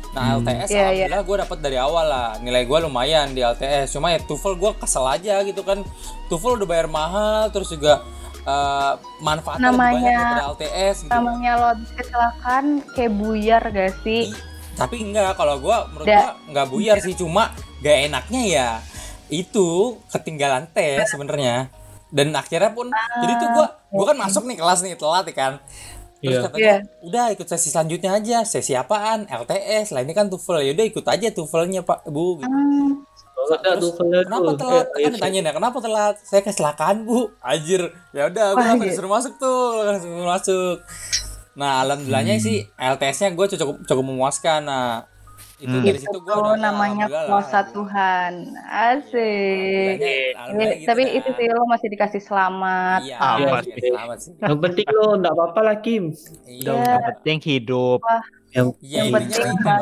[0.08, 0.82] Nah LTS Iya, iya.
[1.06, 2.30] alhamdulillah gue dapet dari awal lah.
[2.39, 5.84] Nilai gue lumayan di LTS cuma ya TOEFL gue kesel aja gitu kan.
[6.28, 8.02] TOEFL udah bayar mahal terus juga
[8.39, 11.12] eh, manfaatnya lebih banyak Namanya- daripada LTS gitu.
[11.12, 14.32] Namanya lo kecelakaan kayak buyar gak sih?
[14.78, 17.12] tapi enggak kalau gue menurut gue nggak buyar sih.
[17.12, 17.50] Cuma
[17.82, 18.70] gak enaknya ya
[19.28, 19.67] itu
[20.08, 21.67] ketinggalan tes sebenarnya
[22.10, 25.54] dan akhirnya pun jadi tuh gue gue kan masuk nih kelas nih telat ya kan.
[26.17, 26.41] Terus Iya.
[26.43, 26.78] katanya Iya.
[27.06, 28.38] udah ikut sesi selanjutnya aja.
[28.41, 29.30] Sesi apaan?
[29.30, 30.65] LTS lah ini kan TOEFL.
[30.65, 32.41] Ya udah ikut aja TOEFL-nya pak bu.
[32.41, 32.50] Gitu.
[32.50, 33.06] Hmm,
[33.38, 33.93] Kalau ada Terus,
[34.26, 34.86] kenapa tuh, telat?
[34.89, 36.15] Eh, kan ditanya ya kenapa telat?
[36.20, 37.30] Saya kecelakaan bu.
[37.38, 37.86] Anjir.
[38.12, 38.91] Ya udah gue Wah, langsung iya.
[38.91, 39.62] disuruh masuk tuh?
[39.86, 40.76] Langsung masuk?
[41.54, 44.65] Nah alhamdulillahnya sih LTS-nya gue cukup cukup memuaskan.
[44.65, 45.06] Nah
[45.58, 45.82] itu Hmm.
[45.82, 48.34] dari situ gue itu namanya kuasa Tuhan.
[48.62, 49.98] Asik.
[49.98, 53.02] Eh, tapi itu sih lo masih dikasih selamat.
[53.02, 56.13] iya, Ah, selamat sih Yang penting lo nggak apa-apa lah Kim.
[56.46, 58.00] iya Yang penting hidup.
[58.47, 59.81] Yang Iya, penting kan.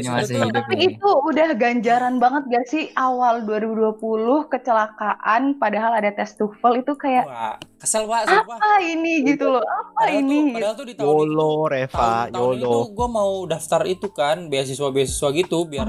[0.00, 2.84] Nah, itu Tapi itu udah ganjaran banget gak sih?
[2.96, 8.56] Awal 2020 kecelakaan padahal ada tes TOEFL itu kayak Wah, kesel sumpah.
[8.58, 9.22] apa ini?
[9.22, 9.62] gitu loh.
[9.62, 10.38] Apa Padahal ini?
[10.50, 12.72] tuh, padahal tuh di tahun itu, YOLO, Reva, tahun, tahun YOLO.
[12.72, 15.86] tuh gue mau daftar itu kan, beasiswa-beasiswa gitu, biar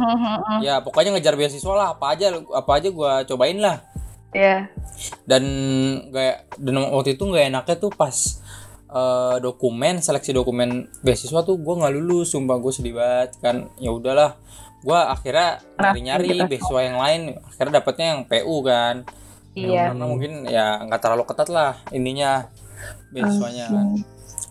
[0.60, 3.78] ya pokoknya ngejar beasiswa lah, apa aja, apa aja gue cobain lah.
[4.36, 4.68] ya
[5.24, 5.44] Dan
[6.12, 8.44] kayak dan waktu itu nggak enaknya tuh pas
[8.96, 13.68] eh, dokumen seleksi dokumen beasiswa tuh gue nggak lulus, sumpah gue sedih banget kan.
[13.78, 14.40] Ya udahlah,
[14.82, 16.48] gue akhirnya nyari-nyari gitu.
[16.48, 18.96] beasiswa yang lain, akhirnya dapetnya yang PU kan.
[19.56, 22.52] iya karena mungkin ya nggak terlalu ketat lah ininya
[23.16, 23.88] beasiswanya kan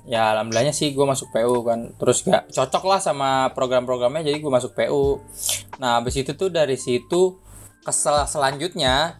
[0.04, 4.52] ya alhamdulillahnya sih gue masuk PU kan terus gak cocok lah sama program-programnya jadi gue
[4.52, 5.24] masuk PU
[5.80, 7.40] nah habis itu tuh dari situ
[7.84, 9.16] kesel selanjutnya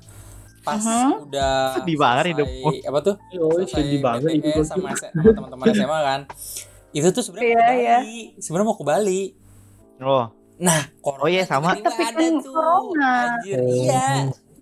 [0.64, 1.12] pas Mhm.
[1.24, 2.68] udah Sedih banget selesai- hidupmu.
[2.82, 6.20] apa tuh Oh, sedih banget hidup sama, sama teman-teman SMA kan
[6.90, 7.96] itu tuh sebenarnya mau Iya, ke iya.
[7.98, 9.22] Bali sebenarnya mau ke Bali
[9.96, 10.24] Oh,
[10.56, 11.70] nah corona Oh, iya, sama.
[11.72, 13.10] Tapi ada kan tuh corona.
[13.30, 13.68] anjir Oh.
[13.68, 14.06] iya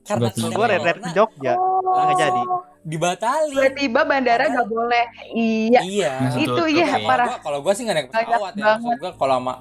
[0.02, 1.54] karena gue red ke Jogja.
[1.54, 2.42] Nggak jadi.
[2.82, 6.12] Dibatalin tiba-tiba bandara nggak boleh iya Iya.
[6.34, 8.64] Itu tuh, ya parah gua, kalau gua sih nggak naik Banyak pesawat ya.
[8.74, 9.52] Maksud gua kalau sama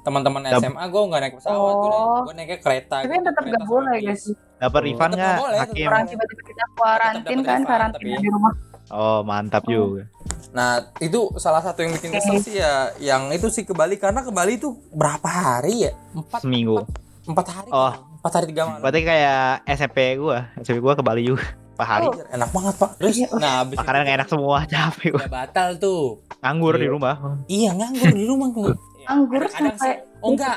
[0.00, 2.20] teman-teman SMA gua nggak naik pesawat, gua, naik, Oh.
[2.22, 2.96] gua naiknya kereta.
[2.96, 4.86] tapi gitu, kan tetap nggak boleh guys sih Dapat Oh.
[4.86, 5.86] refund nggak, Hakim?
[5.86, 8.54] orang tiba-tiba kita kuarantin dapat kan karantina di rumah
[8.90, 10.02] Oh, mantap juga.
[10.50, 14.18] Nah, itu salah satu yang bikin kesel sih ya, yang itu sih ke Bali karena
[14.20, 15.92] ke Bali itu berapa hari ya?
[16.10, 16.82] Empat, Seminggu.
[17.22, 17.70] empat hari.
[17.70, 17.86] Oh.
[17.86, 18.18] kan?
[18.18, 18.82] Empat hari tiga malam.
[18.82, 20.50] Berarti kayak SMP gua.
[20.58, 21.46] SMP gua ke Bali juga.
[21.80, 22.06] Pak hari.
[22.06, 22.90] Anjir, enak banget pak.
[23.00, 23.28] Terus, Iya.
[23.34, 26.02] nah, abis Makanan itu enak semua, capek udah batal tuh.
[26.38, 26.92] Nganggur di Iya.
[26.92, 27.14] rumah.
[27.48, 28.72] Iya nganggur di rumah gua.
[29.10, 30.52] Anggur kadang-kadang sampai Oh enggak,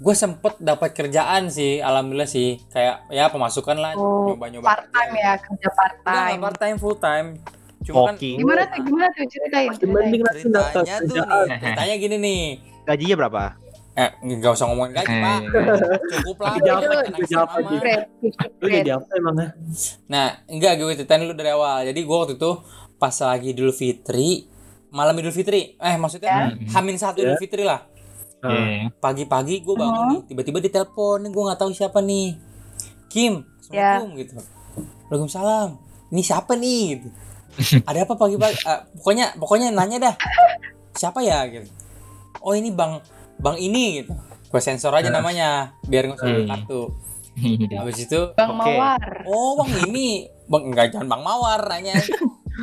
[0.00, 5.12] gue sempet dapat kerjaan sih alhamdulillah sih kayak ya pemasukan lah Oh, nyoba-nyoba part time
[5.20, 7.36] ya kerja part time part time full time
[7.84, 12.42] cuma kan gimana tuh gimana tuh ceritain langsung daftar ceritanya tuh nih ceritanya gini nih
[12.88, 13.42] Gajinya berapa?
[14.00, 15.40] Eh nggak usah ngomongin gaji Eh, pak.
[16.16, 16.54] Cukup lah.
[16.58, 17.76] Jawab aja, jawab aja.
[18.56, 19.48] Lu jadi apa emang ya?
[20.08, 21.84] nah enggak gue ceritain dulu dari awal.
[21.84, 22.50] Jadi gue waktu itu
[22.96, 24.48] pas lagi Idul Fitri
[24.88, 25.76] malam Idul Fitri.
[25.76, 26.72] Eh maksudnya Ya.
[26.72, 27.84] Hamin satu Idul Fitri lah.
[28.96, 32.40] Pagi-pagi gue bangun nih tiba-tiba ditelepon nih gue nggak tahu siapa nih.
[33.06, 34.32] Kim assalamualaikum gitu.
[35.06, 35.68] Waalaikumsalam.
[36.08, 37.08] Ini siapa nih gitu.
[37.84, 38.56] Ada apa pagi-pagi?
[38.64, 40.14] Eh, pokoknya pokoknya nanya dah.
[40.90, 41.68] Siapa ya gitu.
[42.40, 42.96] Oh ini bang
[43.40, 44.12] bang ini gitu.
[44.46, 46.48] Gue sensor aja namanya biar nggak usah Hmm.
[46.48, 46.80] kartu.
[47.78, 48.74] Habis itu Bang Oke.
[48.74, 49.02] Mawar.
[49.24, 50.26] oh bang ini.
[50.44, 51.94] Bang enggak jangan bang mawar nanya.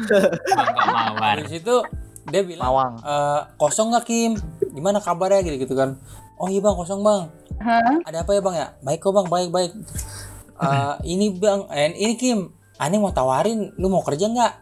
[0.48, 1.36] Bangga mawar.
[1.40, 1.76] habis itu
[2.28, 2.94] dia bilang Mawang.
[3.00, 4.32] "Eh, kosong nggak Kim?
[4.70, 5.42] Gimana kabarnya?
[5.42, 5.96] Gitu gitu kan.
[6.36, 7.32] Oh iya bang kosong bang.
[7.58, 7.98] Hah?
[8.06, 8.68] ada apa ya bang ya?
[8.80, 9.72] Baik kok bang baik baik.
[10.58, 14.54] Eh, ini bang eh, ini Kim aneh mau tawarin lu mau kerja nggak?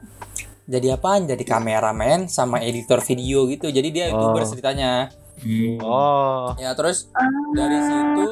[0.65, 1.25] Jadi apaan?
[1.25, 3.67] Jadi kameramen sama editor video gitu.
[3.67, 4.47] Jadi dia youtuber Oh.
[4.47, 5.77] ceritanya Hmm.
[5.83, 6.55] Oh.
[6.55, 7.11] ya terus
[7.51, 8.25] dari situ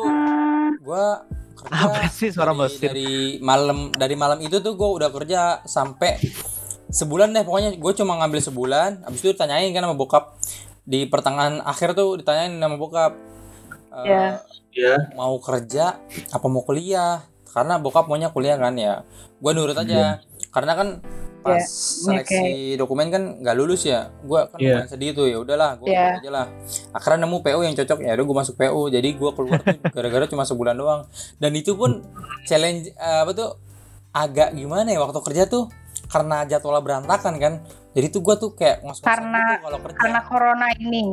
[0.82, 2.80] gua kerja Apa sih suara dari, mesin?
[2.88, 3.10] dari
[3.44, 6.18] malam dari malam itu tuh gua udah kerja sampai
[6.89, 10.38] sebulan deh pokoknya gue cuma ngambil sebulan habis itu ditanyain kan sama bokap
[10.86, 13.18] di pertengahan akhir tuh ditanyain sama bokap
[13.94, 14.24] eh, Ya.
[14.74, 14.96] Iya.
[15.18, 15.98] mau kerja
[16.30, 19.02] apa mau kuliah karena bokap maunya kuliah kan ya
[19.38, 20.22] gue nurut aja
[20.54, 20.89] karena kan
[21.42, 22.46] pas Ya, seleksi
[22.78, 24.80] dokumen kan nggak lulus ya gue kan Iya.
[24.80, 26.16] lumayan sedih tuh ya udahlah gue Iya.
[26.18, 26.46] aja lah
[26.94, 30.26] akhirnya nemu PO yang cocok ya udah gue masuk PO jadi gue keluar tuh gara-gara
[30.26, 31.02] cuma sebulan doang
[31.38, 32.00] dan itu pun
[32.44, 33.60] challenge eh, apa tuh
[34.10, 35.68] agak gimana ya waktu kerja tuh
[36.06, 37.54] karena jadwalnya berantakan kan
[37.92, 41.04] jadi tuh gue tuh kayak ngos-ngosan Karena- kalau kerja Karena corona ini.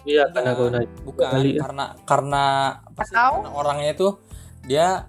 [0.00, 0.78] Iya, Enggak, karena corona.
[1.04, 1.60] bukan Kali ya.
[1.60, 2.44] karena karena
[2.90, 3.32] Atau?
[3.38, 4.08] karena orangnya itu
[4.64, 5.04] dia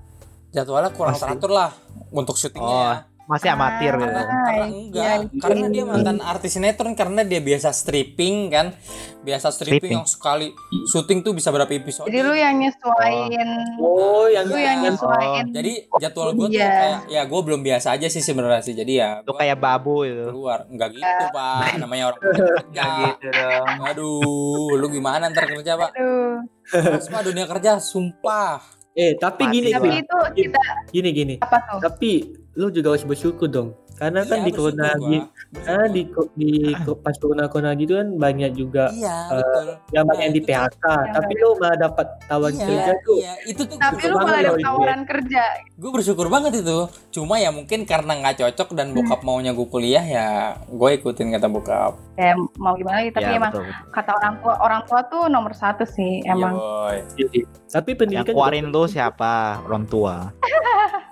[0.50, 1.24] jadwalnya kurang Pasti.
[1.26, 1.72] teratur lah
[2.12, 2.98] untuk syutingnya Oh, ya.
[3.32, 4.12] Masih amatir gitu.
[4.12, 5.40] Ah, karena iya, enggak iya.
[5.40, 8.76] karena dia mantan artis sinetron karena dia biasa stripping kan
[9.22, 9.94] biasa stripping, Stripping.
[9.96, 10.48] yang sekali
[10.84, 13.50] syuting tuh bisa berapa episode Jadi lu yang nyesuaiin.
[13.78, 15.46] Oh, yang Lu yang nyesuaiin.
[15.50, 16.74] jadi jadwal gue tuh Iya.
[16.74, 20.26] kayak ya gue belum biasa aja sih sebenarnya sih jadi ya gua kayak babu itu.
[20.28, 23.68] keluar enggak gitu pak namanya orang kerja gitu dong.
[23.80, 26.44] aduh lu gimana ntar kerja pak Aduh.
[26.72, 28.60] Mas, dunia kerja sumpah
[28.92, 29.70] Eh, tapi Mati gini.
[29.72, 31.36] Tapi gini, itu kita gini, gini.
[31.40, 31.80] apa tuh?
[31.80, 32.12] Tapi
[32.54, 33.72] lu juga harus bersyukur dong.
[33.94, 35.28] Karena kan Iya, di bersyukur corona gitu,
[35.62, 36.02] karena di
[36.34, 36.52] di
[36.98, 39.66] pas corona corona gitu kan banyak juga Iya, betul.
[39.92, 40.86] yang banyak Nah, yang di PHK.
[41.14, 43.18] Tapi lu malah dapat tawaran Iya, kerja tuh.
[43.20, 44.58] iya, itu tuh Tapi lu malah itu.
[44.60, 45.44] tawaran kerja.
[45.70, 46.80] gue bersyukur banget itu.
[47.12, 50.28] Cuma ya mungkin karena nggak cocok dan bokap maunya gue kuliah ya
[50.66, 51.94] gue ikutin kata bokap.
[52.18, 53.86] Ya mau gimana lagi, tapi Ya, emang betul, betul.
[53.92, 56.52] kata orang tua orang tua tuh nomor satu sih emang.
[56.52, 56.98] Iya, boy.
[57.16, 59.62] Jadi, Tapi Yang pendidikan keluarin lu siapa?
[59.62, 60.34] Orang tua.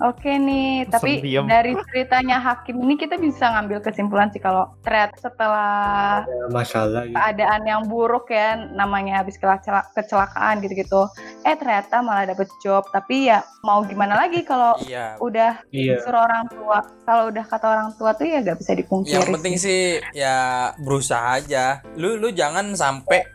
[0.00, 1.44] Oke nih, tapi diem.
[1.44, 7.12] dari ceritanya Hakim ini kita bisa ngambil kesimpulan sih kalau ternyata setelah juga masalah gitu.
[7.12, 11.04] keadaan yang buruk ya namanya habis kecelakaan gitu-gitu
[11.42, 15.20] eh ternyata malah dapet job tapi ya mau gimana lagi kalau Iya.
[15.20, 16.00] udah Iya.
[16.00, 19.54] suruh orang tua kalau udah kata orang tua tuh ya gak bisa dipungkiri Yang penting
[19.56, 19.80] sih
[20.12, 20.36] ya
[20.80, 21.84] berusaha aja.
[21.94, 23.28] Lu lu jangan sampai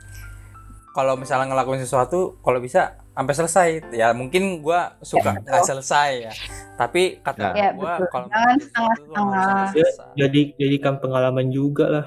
[0.91, 3.67] kalau misalnya ngelakuin sesuatu kalau bisa sampai selesai.
[3.89, 6.31] Ya mungkin gua suka nggak selesai ya.
[6.75, 8.07] Tapi kata Ya, gua betul.
[8.11, 9.47] kalau Jangan sesuatu, setengah-setengah.
[9.47, 10.07] Ya, selesai.
[10.19, 12.05] jadi jadikan pengalaman juga lah.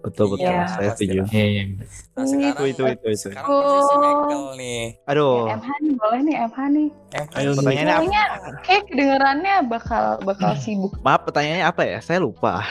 [0.00, 0.48] Betul betul.
[0.48, 0.64] Iya.
[0.66, 1.20] Saya setuju.
[1.26, 1.62] Iya.
[2.10, 3.28] Nah, sekarang, Itu itu itu itu.
[3.28, 4.82] sekarang posisi Michael nih.
[5.06, 5.36] Aduh.
[5.50, 7.98] MH nih boleh nih MH nih Eh, Ayo, Pertanyaannya apa?
[7.98, 8.24] kayaknya
[8.62, 10.62] kayak kedengerannya bakal bakal Hmm.
[10.62, 11.98] sibuk Maaf pertanyaannya apa ya?
[11.98, 12.62] Saya lupa.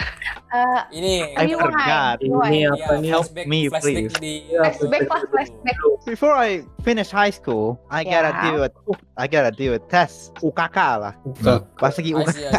[0.50, 2.18] Eh, ini I forgot.
[2.18, 3.10] Ini ya, apa nih?
[3.12, 4.16] help me, please.
[4.18, 8.44] Iya, flashback lah flashback Before I finish high school, I gotta Yeah.
[8.48, 8.74] do it.
[9.14, 10.32] I gotta do a test.
[10.40, 11.14] UKK lah.
[11.22, 11.68] Buka.
[11.76, 12.56] Pas lagi UKK.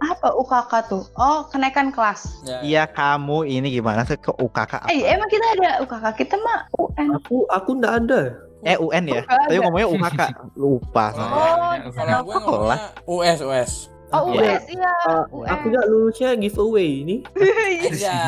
[0.00, 4.88] Apa UKK tuh oh kenaikan kelas Ya, Iya kamu ini gimana sih ke UKK apa?
[4.88, 8.22] eh emang kita ada UKK kita mah UN Aku aku ndak ada.
[8.60, 9.22] Eh UN ya?
[9.22, 9.62] Tadi ada.
[9.62, 10.20] ngomongnya UKK.
[10.54, 11.06] Lupa.
[11.12, 11.30] Oh, saya.
[11.78, 13.72] Oh, Kalau gue ngomongnya US, US.
[14.08, 14.56] oh Iya.
[14.56, 15.46] US iya Ah, UN.
[15.46, 17.16] aku ndak lulusnya giveaway ini.
[17.94, 18.18] Iya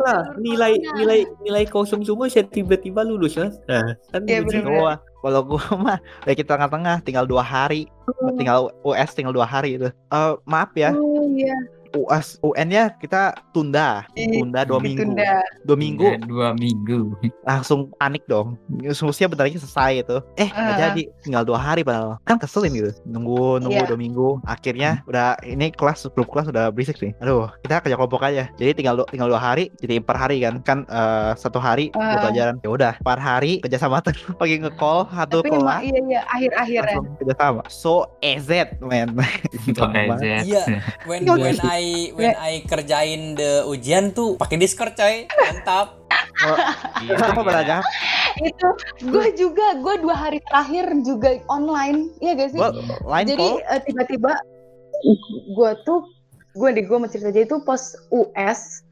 [0.00, 3.52] lah, nilai nilai nilai kosong semua saya tiba-tiba lulus kan.
[3.68, 4.40] Nah, kan Iya.
[4.60, 7.86] Gua, kalau gua mah lagi tengah-tengah tinggal dua hari,
[8.34, 9.88] tinggal US tinggal dua hari itu.
[9.88, 11.54] Eh maaf ya, oh iya
[11.94, 15.32] US UN-nya kita tunda, tunda dua minggu, ditunda
[15.64, 16.98] dua minggu Udah dua minggu.
[17.42, 18.56] langsung panik dong.
[18.90, 20.16] Semestinya bentar lagi selesai itu.
[20.36, 20.80] Eh nggak Ah.
[20.90, 22.20] jadi, tinggal dua hari padahal.
[22.22, 22.90] Kan keselin gitu.
[23.04, 23.88] Nunggu nunggu Iya.
[23.88, 24.28] dua minggu.
[24.44, 27.12] Akhirnya udah ini kelas grup kelas udah berisik sih.
[27.18, 28.50] Aduh kita kerja kelompok aja.
[28.54, 30.60] Jadi tinggal tinggal dua hari, jadi per hari kan.
[30.62, 32.20] Kan eh, satu hari dua Ah.
[32.22, 32.54] pelajaran.
[32.60, 35.80] Ya udah per hari kerja sama terus pagi nge-call satu tapi kelas.
[35.82, 37.62] iya iya akhir-akhirnya kerja sama.
[37.68, 39.14] So EZ man.
[39.78, 40.06] Banget.
[40.20, 40.44] EZ.
[40.48, 40.62] Iya,
[41.04, 41.34] when Iya.
[41.36, 41.77] when I
[42.14, 45.26] when I kerjain the ujian tuh pakai Discord coy.
[45.28, 45.98] Mantap.
[47.02, 47.46] Iya, Apa iya.
[47.46, 47.82] beragam?
[48.38, 48.68] itu
[49.10, 52.60] gue juga gue dua hari terakhir juga online iya gak sih
[53.02, 54.32] line jadi eh, tiba-tiba
[55.54, 56.06] gue tuh
[56.54, 57.82] gue di gue mau cerita aja itu pas
[58.14, 58.82] US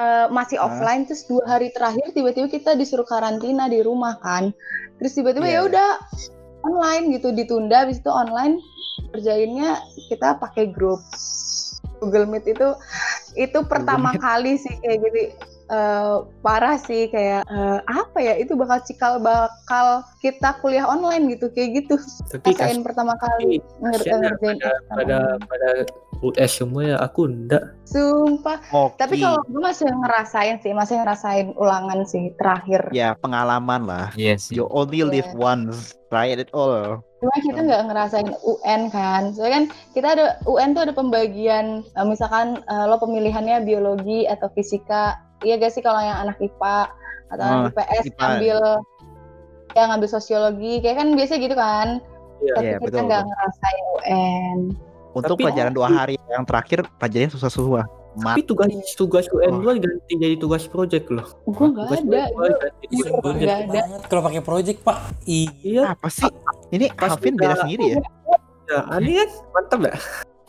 [0.00, 4.52] eh, masih offline terus dua hari terakhir tiba-tiba kita disuruh karantina di rumah kan
[5.00, 5.64] terus tiba-tiba Iya.
[5.64, 5.88] ya udah
[6.60, 8.60] online gitu ditunda habis itu online
[9.16, 9.80] kerjainnya
[10.12, 11.00] kita pakai grup
[12.00, 12.68] Google Meet itu
[13.36, 14.22] itu pertama Meet.
[14.24, 15.20] kali sih kayak gitu
[15.70, 21.52] eh, parah sih kayak eh, apa ya itu bakal cikal bakal kita kuliah online gitu
[21.52, 21.94] kayak gitu
[22.32, 25.70] Tapi pertama kali nger- ya ngerjain pada pada pada
[26.22, 27.64] US semua ya aku enggak.
[27.82, 28.94] sumpah Oke.
[28.96, 34.06] tapi kalau gue masih ngerasain sih masih ngerasain ulangan sih terakhir ya pengalaman lah.
[34.14, 34.54] Sih.
[34.54, 35.36] You only live Iya.
[35.36, 37.00] once, try it all.
[37.18, 42.06] cuma kita nggak ngerasain UN kan soalnya kan kita ada UN tuh ada pembagian eh,
[42.06, 46.88] misalkan eh, lo pemilihannya biologi atau fisika iya gak sih kalau yang anak IPA
[47.28, 48.16] atau Oh, anak IPS IPA.
[48.16, 48.58] ngambil
[49.70, 51.88] ya ngambil sosiologi kayak kan biasa gitu kan
[52.40, 52.52] Iya.
[52.56, 54.58] tapi Iya, kita nggak ngerasain UN
[55.10, 57.86] Untuk Tapi- pelajaran dua hari yang terakhir pelajarannya susah-susah.
[58.12, 58.34] Mat.
[58.34, 59.62] Tapi tugas tugas UN Oh.
[59.62, 61.30] gua ganti jadi tugas project loh.
[61.44, 63.38] gue nggak Tugas ada gua Gua- ganti jadi Iya, project.
[63.38, 63.80] nggak ada.
[64.10, 66.26] kalau pakai project pak Iya, Apa sih?
[66.70, 67.98] Ini buka- beda sendiri ya.
[68.66, 69.28] ya, aneh kan?
[69.54, 69.94] Mantap ya?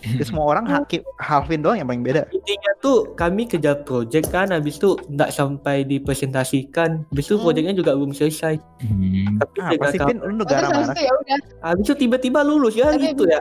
[0.02, 2.26] Jadi semua orang Haki- Halvin doang yang paling beda.
[2.28, 7.46] Intinya tuh kami kejar project kan, habis itu nggak sampai dipresentasikan, habis itu Hmm.
[7.46, 8.58] projectnya juga belum selesai.
[8.82, 9.38] Hmm.
[9.38, 10.94] Tapi Ah, pasti Vin lu negara mana?
[10.96, 13.38] ya udah habis itu tiba-tiba lulus ya tapi gitu ya.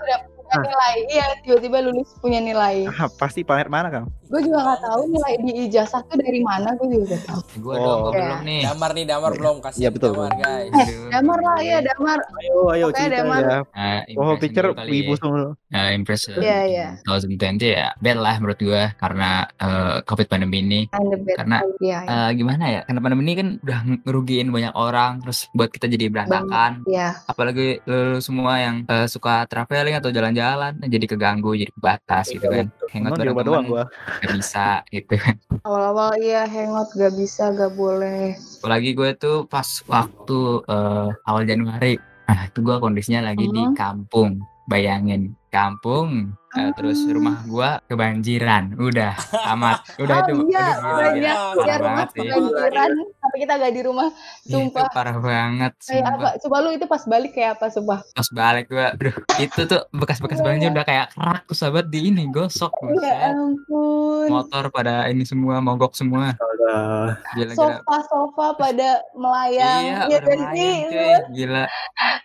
[0.50, 0.96] Punya nilai.
[1.06, 2.90] Iya tiba-tiba lulus punya nilai.
[2.90, 4.10] Ah, pasti planet mana Kang?
[4.30, 7.74] Gue juga nggak tahu nilai di ijazah tuh dari mana gue juga nggak tahu Gua
[7.74, 7.98] Oh.
[8.10, 8.22] Iya.
[8.30, 8.60] belum nih.
[8.64, 11.08] damar nih damar belum kasih Iya, betul, damar guys Aduh.
[11.10, 13.16] damar lah ya damar Ayo, ayo Oke, cerita.
[13.20, 13.40] Damar.
[13.40, 13.50] ya.
[13.50, 15.18] Ya, Nah, oh picture wibu ya.
[15.18, 15.40] semua.
[15.66, 16.86] Nah, impression Iya, iya.
[17.02, 17.34] 2020
[17.68, 20.80] ya bad lah menurut gua karena eh, covid pandemi ini
[21.30, 21.98] Karena, idea ya.
[22.06, 26.06] Eh, gimana ya karena pandemi ini kan udah ngerugiin banyak orang terus buat kita jadi
[26.08, 32.30] berantakan ya apalagi lu semua yang eh, suka traveling atau jalan-jalan jadi keganggu jadi kebatas
[32.30, 33.84] gitu kan hangout bareng doang teman gua.
[34.20, 35.14] Nggak bisa gitu.
[35.60, 38.32] Awal-awal iya hangout gak bisa gak boleh.
[38.64, 42.00] Apalagi gue tuh pas waktu eh, awal Januari.
[42.28, 43.76] Nah itu gue kondisinya lagi di Hmm.
[43.76, 44.40] kampung.
[44.70, 47.12] Bayangin kampung eh, terus Ah.
[47.12, 48.74] rumah gua kebanjiran.
[48.74, 49.14] Udah
[49.50, 51.30] amat udah oh itu iya aduh, gila, banyak gila.
[51.30, 52.90] ya parah rumah kebanjiran.
[53.20, 54.86] Tapi kita gak di rumah Iya, itu sumpah.
[54.90, 56.12] parah banget kayak sumpah.
[56.12, 59.80] apa coba lu itu pas balik kayak apa sumpah pas balik gua aduh itu tuh
[59.92, 64.26] bekas-bekas banjir udah kayak kerak tuh sahabat di ini gosok ya ampun.
[64.28, 66.32] Motor pada ini semua mogok semua.
[66.32, 67.18] Astaga.
[67.32, 71.14] gila-gila sofa-sofa pada melayang iya ya udah melayang cuy.
[71.32, 71.64] Gila.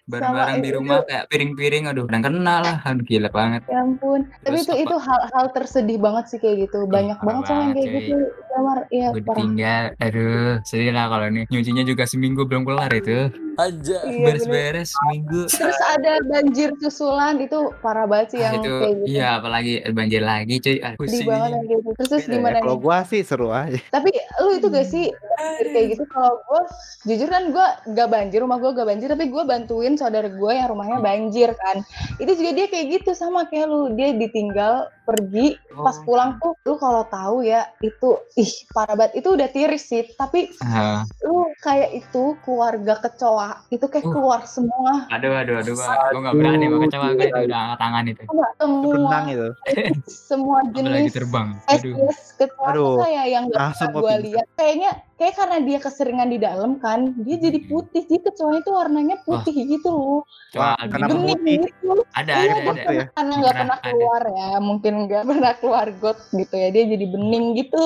[0.06, 2.78] Barang-barang di itu- rumah kayak piring-piring aduh udah kena lah.
[2.84, 3.62] Aduh gila banget.
[3.66, 4.82] Ya ampun tapi Terus itu apa?
[4.82, 6.86] itu hal-hal tersedih banget sih kayak gitu.
[6.86, 8.16] Banyak parah banget sama yang kayak gitu
[8.48, 9.20] Damar iya parah.
[9.20, 11.42] ditinggal aduh sedih lah kalau ini.
[11.46, 13.18] Nyucinya juga seminggu belum kelar itu.
[13.56, 15.48] Aja Iya, beres-beres seminggu.
[15.48, 19.08] Terus ada banjir susulan itu parah banget sih Ah, yang itu kayak gitu.
[19.10, 20.78] iya apalagi banjir lagi cuy.
[20.78, 21.90] Ah, sedih banget yang kayak gitu.
[21.94, 22.36] Terus, terus Beda ya.
[22.36, 22.84] gimana Kalau nih?
[22.84, 23.80] gua sih seru aja.
[23.90, 26.04] tapi lu itu gak sih banjir kayak gitu?
[26.06, 26.62] Kalau gue
[27.06, 30.68] jujur kan gue gak banjir rumah gue gak banjir tapi gue bantuin saudara gue yang
[30.68, 31.80] rumahnya banjir kan.
[32.18, 33.96] Itu juga dia kayak gitu sama kayak lu.
[33.96, 34.74] Dia ditinggal
[35.06, 36.04] pergi pas Oh.
[36.04, 39.22] pulang tuh lu kalau tahu ya itu ih parah banget.
[39.22, 44.14] Itu udah tiris sih tapi Ah, lu kayak itu keluarga kecoa itu kayak Uh.
[44.14, 45.06] keluar semua.
[45.10, 48.24] Aduh aduh aduh gua gua nggak berani gua kecewa gua itu udah angkat tangan itu.
[48.26, 49.48] Enggak, semua itu.
[50.30, 51.48] semua jenis terbang.
[51.70, 51.94] Aduh.
[51.96, 52.82] Spesies kecoa Aduh.
[52.82, 54.46] tuh kayak yang gak pernah gua lihat.
[54.58, 57.70] Kayaknya kayak karena dia keseringan di dalam kan dia jadi Hmm.
[57.72, 60.22] putih jadi kecoanya tuh warnanya putih gitu loh
[60.54, 60.76] Wah.
[60.82, 61.58] Kenapa bening putih?
[61.66, 63.06] gitu ada Iya, ada ada ya?
[63.12, 63.88] karena nggak Pernah ada.
[63.88, 67.82] keluar ya mungkin nggak pernah keluar got gitu ya dia jadi bening gitu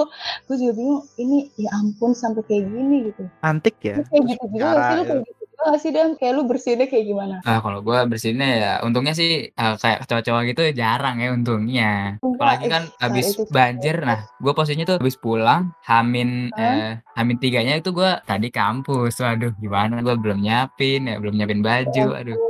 [0.46, 4.02] gue juga bingung ini ya ampun sampai kayak gini gitu Antik ya.
[4.04, 6.44] Kayak gitu juga gak sih lu Cara, kayak gitu juga gak sih dan kayak lu
[6.48, 7.36] bersihinnya kayak gimana?
[7.44, 12.16] Ah, kalau gua bersihnya ya untungnya sih eh, kayak cowok-cowok gitu jarang ya untungnya.
[12.24, 13.54] Enggak, Apalagi eh, kan nah, habis itu tuh.
[13.58, 19.20] banjir, nah gua posisinya tuh habis pulang, hamin eh, hamin tiganya itu gua tadi kampus,
[19.20, 20.00] waduh gimana?
[20.00, 22.49] Gua belum nyiapin ya, belum nyiapin baju, aduh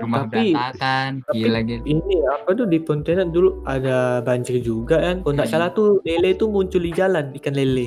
[0.00, 1.82] rumah Tapi- berantakan, Tapi gila gitu.
[1.86, 5.16] ini apa tuh di Pontianak dulu ada banjir juga kan.
[5.20, 5.54] Kalau nggak Hmm.
[5.54, 7.86] salah tuh lele tuh muncul di jalan ikan lele.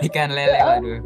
[0.00, 0.98] Ikan lele, waduh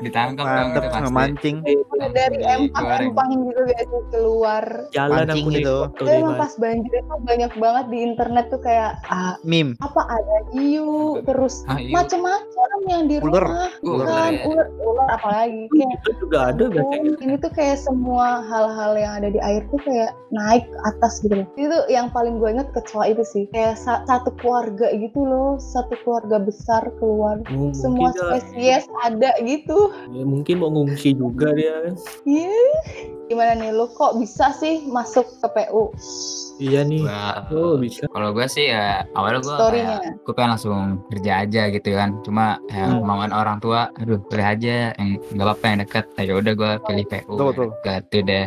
[0.00, 1.12] ditangkap dong itu pasti.
[1.12, 1.56] mancing.
[1.90, 3.08] Udah dari empang digoreng.
[3.08, 5.76] empang gitu guys keluar Jalan Mancing aku gitu.
[6.04, 6.40] emang mana.
[6.40, 9.72] pas banjir itu banyak banget di internet tuh kayak ah, Meme.
[9.78, 10.90] apa ada hiu
[11.22, 11.92] terus Ah, iya.
[11.94, 12.52] macem-macem
[12.86, 13.42] yang di Ular.
[13.42, 17.10] rumah Ular, kan ular ular apalagi kayak Itu juga ada biasanya.
[17.10, 20.78] "Oh, ini tuh kayak semua hal-hal yang ada di air tuh tuh kayak naik ke
[20.86, 21.48] atas gitu loh.
[21.52, 23.44] Itu yang paling gue inget kecewa itu sih.
[23.50, 27.42] Kayak sa- satu keluarga gitu loh, satu keluarga besar keluar.
[27.50, 29.90] Oh, Semua spesies ada gitu.
[30.14, 31.94] ya, mungkin mau ngungsi juga dia kan.
[32.22, 32.62] Iya.
[33.24, 35.90] Gimana nih lu kok bisa sih masuk ke PU?
[36.54, 37.02] Iya nih.
[37.02, 38.06] Gua, Oh bisa.
[38.06, 40.78] kalau gue sih ya awalnya gue kayak gue pengen langsung
[41.10, 43.02] kerja aja gitu kan cuma ya Hmm.
[43.02, 47.04] kemauan orang tua aduh pilih aja yang nggak apa-apa yang dekat ya udah gue pilih
[47.10, 47.68] PU Betul, betul.
[47.82, 48.46] gitu deh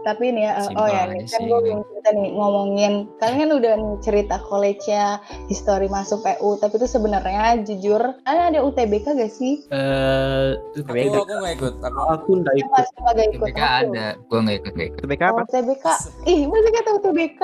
[0.00, 3.50] Tapi nih ya, oh Simpel ya, nih, kan gue belum cerita nih ngomongin, kalian kan
[3.54, 5.06] udah nih cerita college-nya,
[5.46, 9.62] history masuk PU, tapi itu sebenarnya jujur, kalian ada UTBK gak sih?
[9.68, 10.48] Eh,
[10.78, 11.74] Aku aku nggak ikut.
[11.80, 12.86] Aku aku nggak Siapa, ikut.
[12.88, 13.46] siapa gak ikut?
[13.46, 13.72] TBK Aku.
[13.84, 15.40] ada gue nggak ikut UTBK Oh, apa?
[15.44, 15.86] UTBK,
[16.24, 17.42] ih masih kata UTBK,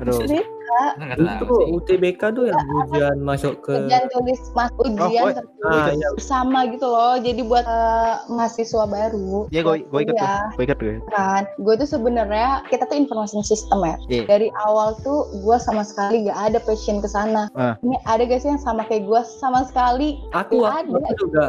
[0.00, 0.18] Aduh.
[0.64, 1.66] UTBK, Kan nggak tahu Itu sih.
[1.70, 6.08] UTBK tuh yang ujian masuk ke ujian tulis mas, ujian Oh, tertulis Ah, ya.
[6.12, 9.48] bersama gitu loh, jadi buat eh, mahasiswa baru.
[9.48, 10.14] Iya, gue gue ikut.
[10.14, 10.34] Iya.
[10.54, 10.96] Gue ikut gue.
[11.06, 14.24] kan gue tuh sebenarnya kita tuh information system ya Iya.
[14.26, 17.74] dari awal tuh gue sama sekali gak ada passion ke sana Ah.
[17.80, 20.98] ini ada gak sih yang sama kayak gue sama sekali aku, aku, ada.
[21.02, 21.44] aku juga.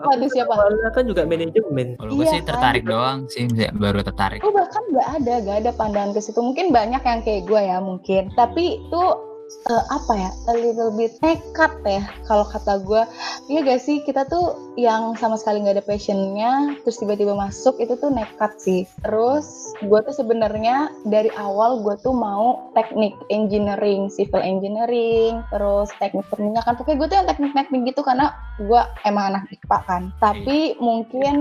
[0.00, 0.50] Waduh, siapa?
[0.50, 1.94] Awalnya kan juga manajemen.
[1.96, 2.48] kalau gue Iya, sih kan?
[2.48, 3.44] tertarik doang sih
[3.74, 7.42] baru tertarik gue bahkan gak ada gak ada pandangan ke situ mungkin banyak yang kayak
[7.44, 8.47] gue ya mungkin tapi
[8.90, 9.20] tuh
[9.68, 13.02] eh, apa ya a little bit nekat ya kalau kata gue
[13.48, 17.98] iya gak sih kita tuh yang sama sekali nggak ada passionnya terus tiba-tiba masuk itu
[17.98, 18.86] tuh nekat sih.
[19.02, 26.24] Terus gue tuh sebenarnya dari awal gue tuh mau teknik engineering civil engineering terus teknik
[26.30, 26.78] perminyakan.
[26.78, 28.30] Pokoknya gue tuh yang teknik-teknik gitu karena
[28.62, 30.02] gue emang anak IPA kan.
[30.22, 31.36] Tapi mungkin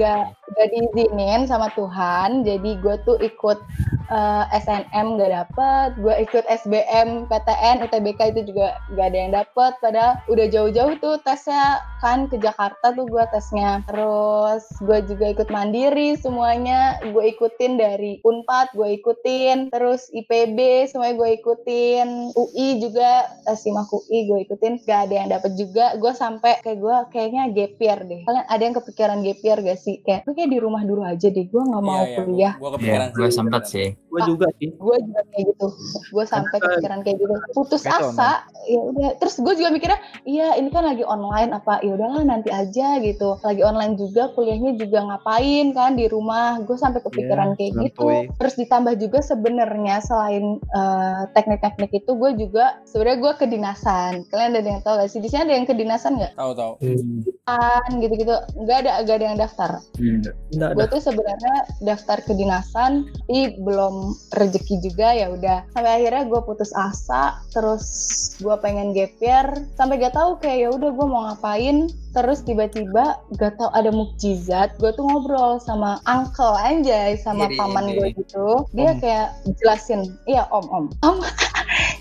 [0.00, 3.58] gak gak diizinin sama Tuhan jadi gue tuh ikut
[4.08, 9.72] eh, SNM gak dapet gue ikut SBM PTN UTBK itu juga gak ada yang dapet.
[9.80, 13.80] Padahal udah jauh-jauh tuh tesnya kan ke Jakarta tuh gue tesnya.
[13.88, 17.00] Terus gue juga ikut mandiri semuanya.
[17.08, 19.72] Gue ikutin dari Unpad gue ikutin.
[19.72, 22.36] Terus IPB semuanya gue ikutin.
[22.36, 24.84] UI juga eh, SIMAK UI gue ikutin.
[24.84, 25.96] Gak ada yang dapet juga.
[25.96, 28.20] Gue sampai kayak gue kayaknya gap year deh.
[28.28, 30.04] Kalian ada yang kepikiran gap year gak sih?
[30.04, 32.52] Kayak gue kayak di rumah dulu aja deh gue nggak mau Iya, iya, kuliah.
[32.52, 33.32] ya kepikiran gue sih.
[33.32, 33.88] sempat sih.
[34.12, 34.68] Gue juga sih.
[34.76, 35.66] gue juga kayak gitu.
[36.12, 39.10] Gue sampai kepikiran kayak gitu putus Betul, asa ya udah.
[39.18, 43.40] Terus gue juga mikirnya iya ini kan lagi online apa ya udahlah nanti aja gitu.
[43.40, 46.60] Lagi online juga kuliahnya juga ngapain kan di rumah.
[46.62, 48.06] Gue sampai kepikiran kayak gitu.
[48.38, 54.12] terus ditambah juga sebenarnya selain eh, teknik-teknik itu gue juga sebenarnya gue kedinasan.
[54.28, 55.20] Kalian ada yang tahu gak sih?
[55.22, 56.72] Di sini ada yang kedinasan nggak Tahu tahu.
[56.82, 57.20] Hmm.
[57.48, 58.34] Kan gitu-gitu.
[58.60, 59.70] Nggak ada nggak ada yang daftar.
[60.52, 60.92] Nggak gue ada.
[60.92, 65.64] tuh sebenarnya daftar kedinasan tapi belum rezeki juga ya udah.
[65.72, 67.84] Sampai akhirnya gue putus asa terus
[68.42, 69.46] gue pengen gap year.
[69.76, 71.88] Sampai gak tahu kayak ya udah gue mau ngapain
[72.18, 77.86] terus tiba-tiba gak tahu ada mukjizat gue tuh ngobrol sama uncle anjay sama Iri, paman
[77.86, 77.94] iri.
[77.94, 78.66] gue gitu.
[78.74, 78.98] Dia Om.
[78.98, 79.28] kayak
[79.62, 80.84] jelasin iya om om.
[81.06, 81.22] Om.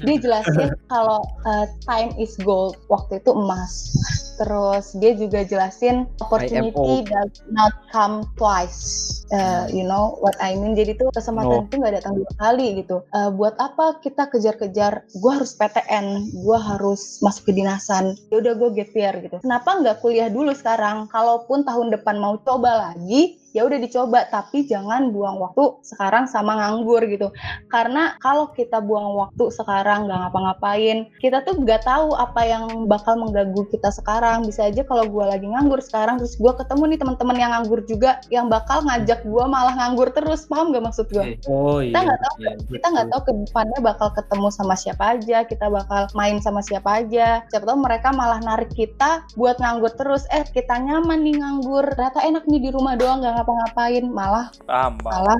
[0.02, 3.94] Dia jelasin kalau uh, time is gold waktu itu emas.
[4.38, 9.10] Terus dia juga jelasin opportunity does not come twice.
[9.34, 10.72] Uh, you know what I mean?
[10.78, 11.68] Jadi tuh kesempatan No.
[11.68, 13.04] itu nggak datang dua kali gitu.
[13.12, 15.04] Uh, buat apa kita kejar-kejar?
[15.20, 19.42] Gue harus PTN gue harus masuk kedinasan ya udah gue gap year gitu.
[19.42, 21.12] Kenapa nggak kuliah dulu sekarang.
[21.12, 26.60] Kalaupun tahun depan mau coba lagi ya udah dicoba tapi jangan buang waktu sekarang sama
[26.60, 27.32] nganggur gitu.
[27.72, 33.16] Karena kalau kita buang waktu sekarang nggak ngapa-ngapain kita tuh nggak tahu apa yang bakal
[33.16, 34.44] mengganggu kita sekarang.
[34.48, 38.20] Bisa aja kalau gue lagi nganggur sekarang terus gue ketemu nih teman-teman yang nganggur juga
[38.34, 40.46] yang bakal ngajak gue malah nganggur terus.
[40.48, 42.06] Paham gak maksud gue Oh kita iya.
[42.08, 46.02] nggak tahu iya, kita nggak tahu ke depannya bakal ketemu sama siapa aja kita bakal
[46.14, 47.44] main sama siapa aja.
[47.50, 50.28] Siapa tahu mereka malah narik kita buat nganggur terus.
[50.34, 51.86] Eh kita nyaman nih nganggur.
[51.96, 55.38] Ternyata enak nih di rumah doang nggak ngapa-ngapain malah Paham, malah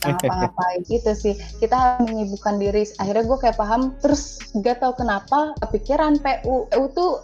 [0.00, 1.34] ngapa-ngapain gitu sih.
[1.60, 2.88] Kita menyibukkan diri.
[2.96, 7.20] Akhirnya gue kayak paham terus gak tahu kenapa kepikiran PU PU tuh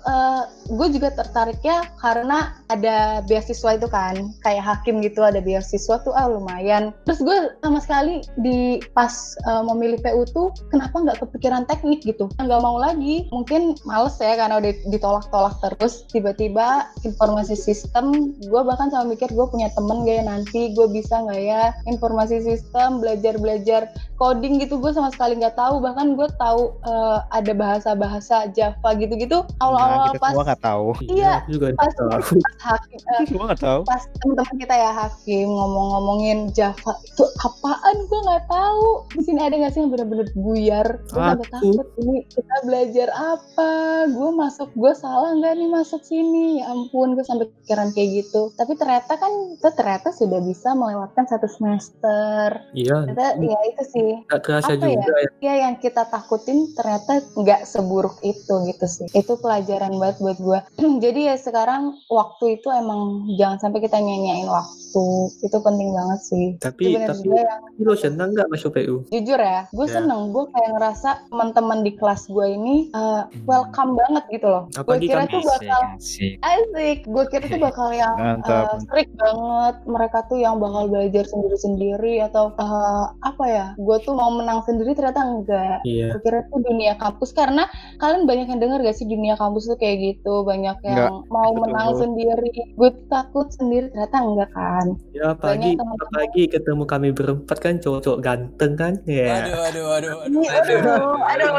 [0.68, 4.36] gue juga tertariknya karena ada beasiswa itu kan.
[4.45, 6.93] Kayak hakim gitu ada beasiswa tuh ah lumayan.
[7.09, 12.28] Terus gue sama sekali di pas eh, memilih PU tuh kenapa nggak kepikiran teknik gitu?
[12.36, 13.26] Nggak mau lagi.
[13.32, 16.05] Mungkin males ya karena udah ditolak-tolak terus.
[16.12, 21.22] Tiba-tiba informasi sistem gue bahkan sama mikir gue punya temen gak ya nanti gue bisa
[21.22, 23.87] nggak ya informasi sistem belajar-belajar
[24.18, 25.79] coding gitu gue sama sekali nggak tahu.
[25.79, 30.87] Bahkan gue tahu eh, ada bahasa-bahasa Java gitu-gitu Nah, awal-awal kita pas semua nggak tahu.
[31.07, 32.11] Iya, aku juga pas, nggak tahu.
[32.43, 33.81] pas hakim eh, Semua nggak tahu.
[33.87, 38.87] pas teman-teman kita ya hakim ngomong-ngomongin Java itu apaan gue nggak tahu.
[39.14, 40.89] Di sini ada nggak sih yang bener-bener buyar?
[41.14, 43.70] Gue takut ini kita belajar apa?
[44.11, 46.59] Gue masuk gue salah nggak nih masuk sini?
[46.59, 48.51] Ya ampun gue sampai pikiran kayak gitu.
[48.59, 49.31] Tapi ternyata kan
[49.68, 52.56] kita ternyata sudah bisa melewatkan satu semester.
[52.72, 54.10] Iya, Ternyata ya itu sih.
[54.24, 54.96] nggak kerasa Apa ya?
[54.96, 55.28] juga ya.
[55.38, 59.04] Ya yang kita takutin ternyata nggak seburuk itu gitu sih.
[59.12, 60.58] Itu pelajaran banget buat gue.
[61.04, 65.04] Jadi ya sekarang waktu itu emang jangan sampai kita nyanyain waktu.
[65.42, 66.46] Itu penting banget sih.
[66.56, 69.04] Tapi Itu bener tapi yang lo senang nggak masuk PU?
[69.10, 69.94] jujur ya, gue Ya.
[69.94, 70.32] seneng.
[70.32, 74.64] Gue kayak ngerasa teman-teman di kelas gue ini uh, welcome banget gitu loh.
[74.72, 76.34] Gue kira tuh bakal Asik, asik.
[76.40, 76.98] asik.
[77.04, 78.64] Gue kira tuh bakal yang Mantap.
[78.66, 79.56] uh, strict banget.
[79.84, 83.66] Mereka tuh yang bakal belajar sendiri-sendiri atau uh, apa ya?
[83.76, 85.78] Gue tuh mau menang sendiri ternyata enggak.
[85.82, 86.14] Iya.
[86.14, 89.76] Gue kira tuh dunia kampus karena kalian banyak yang denger gak sih dunia kampus tuh
[89.76, 91.62] kayak gitu banyak yang Enggak, mau betul.
[91.64, 96.06] menang sendiri gue takut sendiri ternyata enggak kan Ya apalagi teman-teman.
[96.06, 98.94] apalagi ketemu kami berempat kan cowok-cowok ganteng kan.
[99.04, 99.42] Ya.
[99.44, 100.78] Aduh, aduh, aduh, Ini, aduh.
[100.78, 101.54] aduh aduh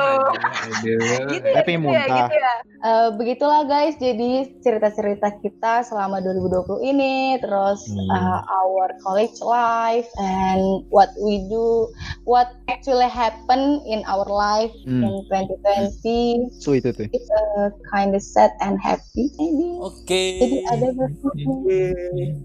[0.80, 1.20] Aduh.
[1.30, 2.54] gitu ya, Tapi gitu ya, gitu ya.
[2.80, 4.32] Eh, begitulah guys, jadi
[4.62, 8.06] cerita-cerita kita selama 2020 ini, terus Hmm.
[8.08, 11.90] uh, our college life and what we do,
[12.24, 15.02] what actually happen in our life Hmm.
[15.02, 16.54] in 2020.
[16.58, 17.10] So itu tuh.
[17.10, 19.80] It's a kind of sad and happy maybe.
[19.80, 20.24] Oke.
[20.38, 21.96] Jadi ada bersyukur.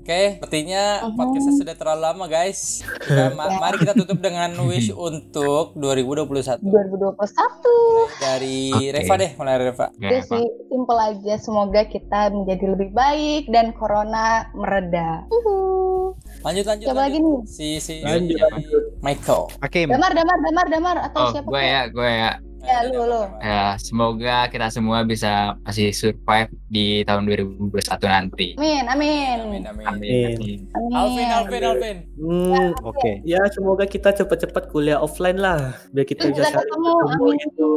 [0.00, 1.14] Oke, sepertinya Mhm.
[1.14, 2.80] podcastnya sudah terlalu lama guys.
[3.00, 7.83] Kita, ma- mari kita tutup dengan wish untuk 2021 2021.
[8.16, 8.92] Dari Oke.
[8.92, 9.86] Reva deh, mulai Reva.
[9.94, 11.34] Itu sih simple aja.
[11.36, 15.24] Semoga kita menjadi lebih baik dan corona mereda.
[15.28, 16.12] Uhuh.
[16.42, 16.86] Lanjut lanjut.
[16.86, 17.38] Siapa lagi nih?
[17.44, 18.82] Si si Lanjut, lanjut.
[19.00, 19.42] Michael.
[19.60, 19.88] Hakim.
[19.90, 21.48] Damar, damar, damar, damar atau Oh, siapa?
[21.48, 22.32] gue ya, gue ya.
[22.64, 23.22] Ya, lu, lu.
[23.44, 27.76] Ya, semoga kita semua bisa masih survive di tahun 2021
[28.08, 28.46] nanti.
[28.56, 29.36] Amin, amin.
[29.44, 29.86] Amin amin.
[29.86, 29.86] Amin.
[29.86, 30.58] Amin.
[30.72, 30.92] Amin.
[30.96, 31.96] Alvin Alvin Alvin.
[32.16, 33.20] Hmm, Oke.
[33.22, 37.42] ya semoga kita cepat-cepat kuliah offline lah biar kita Bisa saling ketemu, ketemu amin.
[37.44, 37.68] gitu.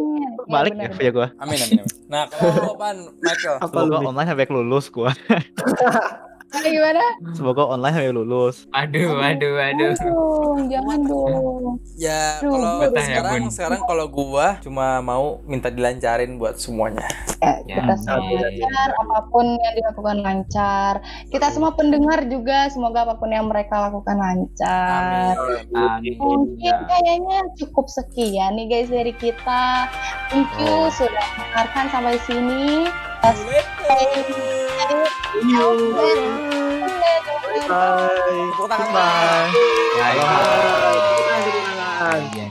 [0.47, 1.27] Balik benar, ya punya gua.
[1.43, 1.79] Amin amin.
[1.83, 1.95] amin.
[2.07, 3.55] Nah, kalau lu apaan Michael?
[3.59, 4.07] Apa nih?
[4.07, 5.11] online sampai lulus gua.
[6.47, 7.03] Ah, Gimana?
[7.31, 8.55] Semoga online sampai lulus.
[8.71, 9.91] Aduh, aduh, aduh.
[9.99, 11.75] Dong, jangan dong.
[11.93, 13.51] Ya Aduh, kalau betah ya, sekarang Bun.
[13.51, 17.03] sekarang kalau gua cuma mau minta dilancarin buat semuanya.
[17.37, 18.39] Ya, kita Ya, semua amin.
[18.39, 20.93] lancar, apa pun yang dilakukan lancar.
[21.27, 25.35] Kita semua pendengar juga, semoga apa pun yang mereka lakukan lancar.
[25.35, 25.75] Amin.
[25.75, 26.15] Amin.
[26.15, 29.91] Mungkin kayaknya cukup sekian nih guys dari kita.
[30.27, 30.87] Thank you Oh.
[30.89, 32.87] sudah mendengarkan sampai sini.
[33.23, 33.63] you.
[37.67, 38.09] Bye.
[38.57, 38.67] Bye.
[38.67, 38.77] Bye.
[38.77, 38.91] Bye.
[38.91, 39.53] Bye.
[39.97, 40.47] Bye.
[41.99, 42.29] Bye.
[42.31, 42.46] Bye.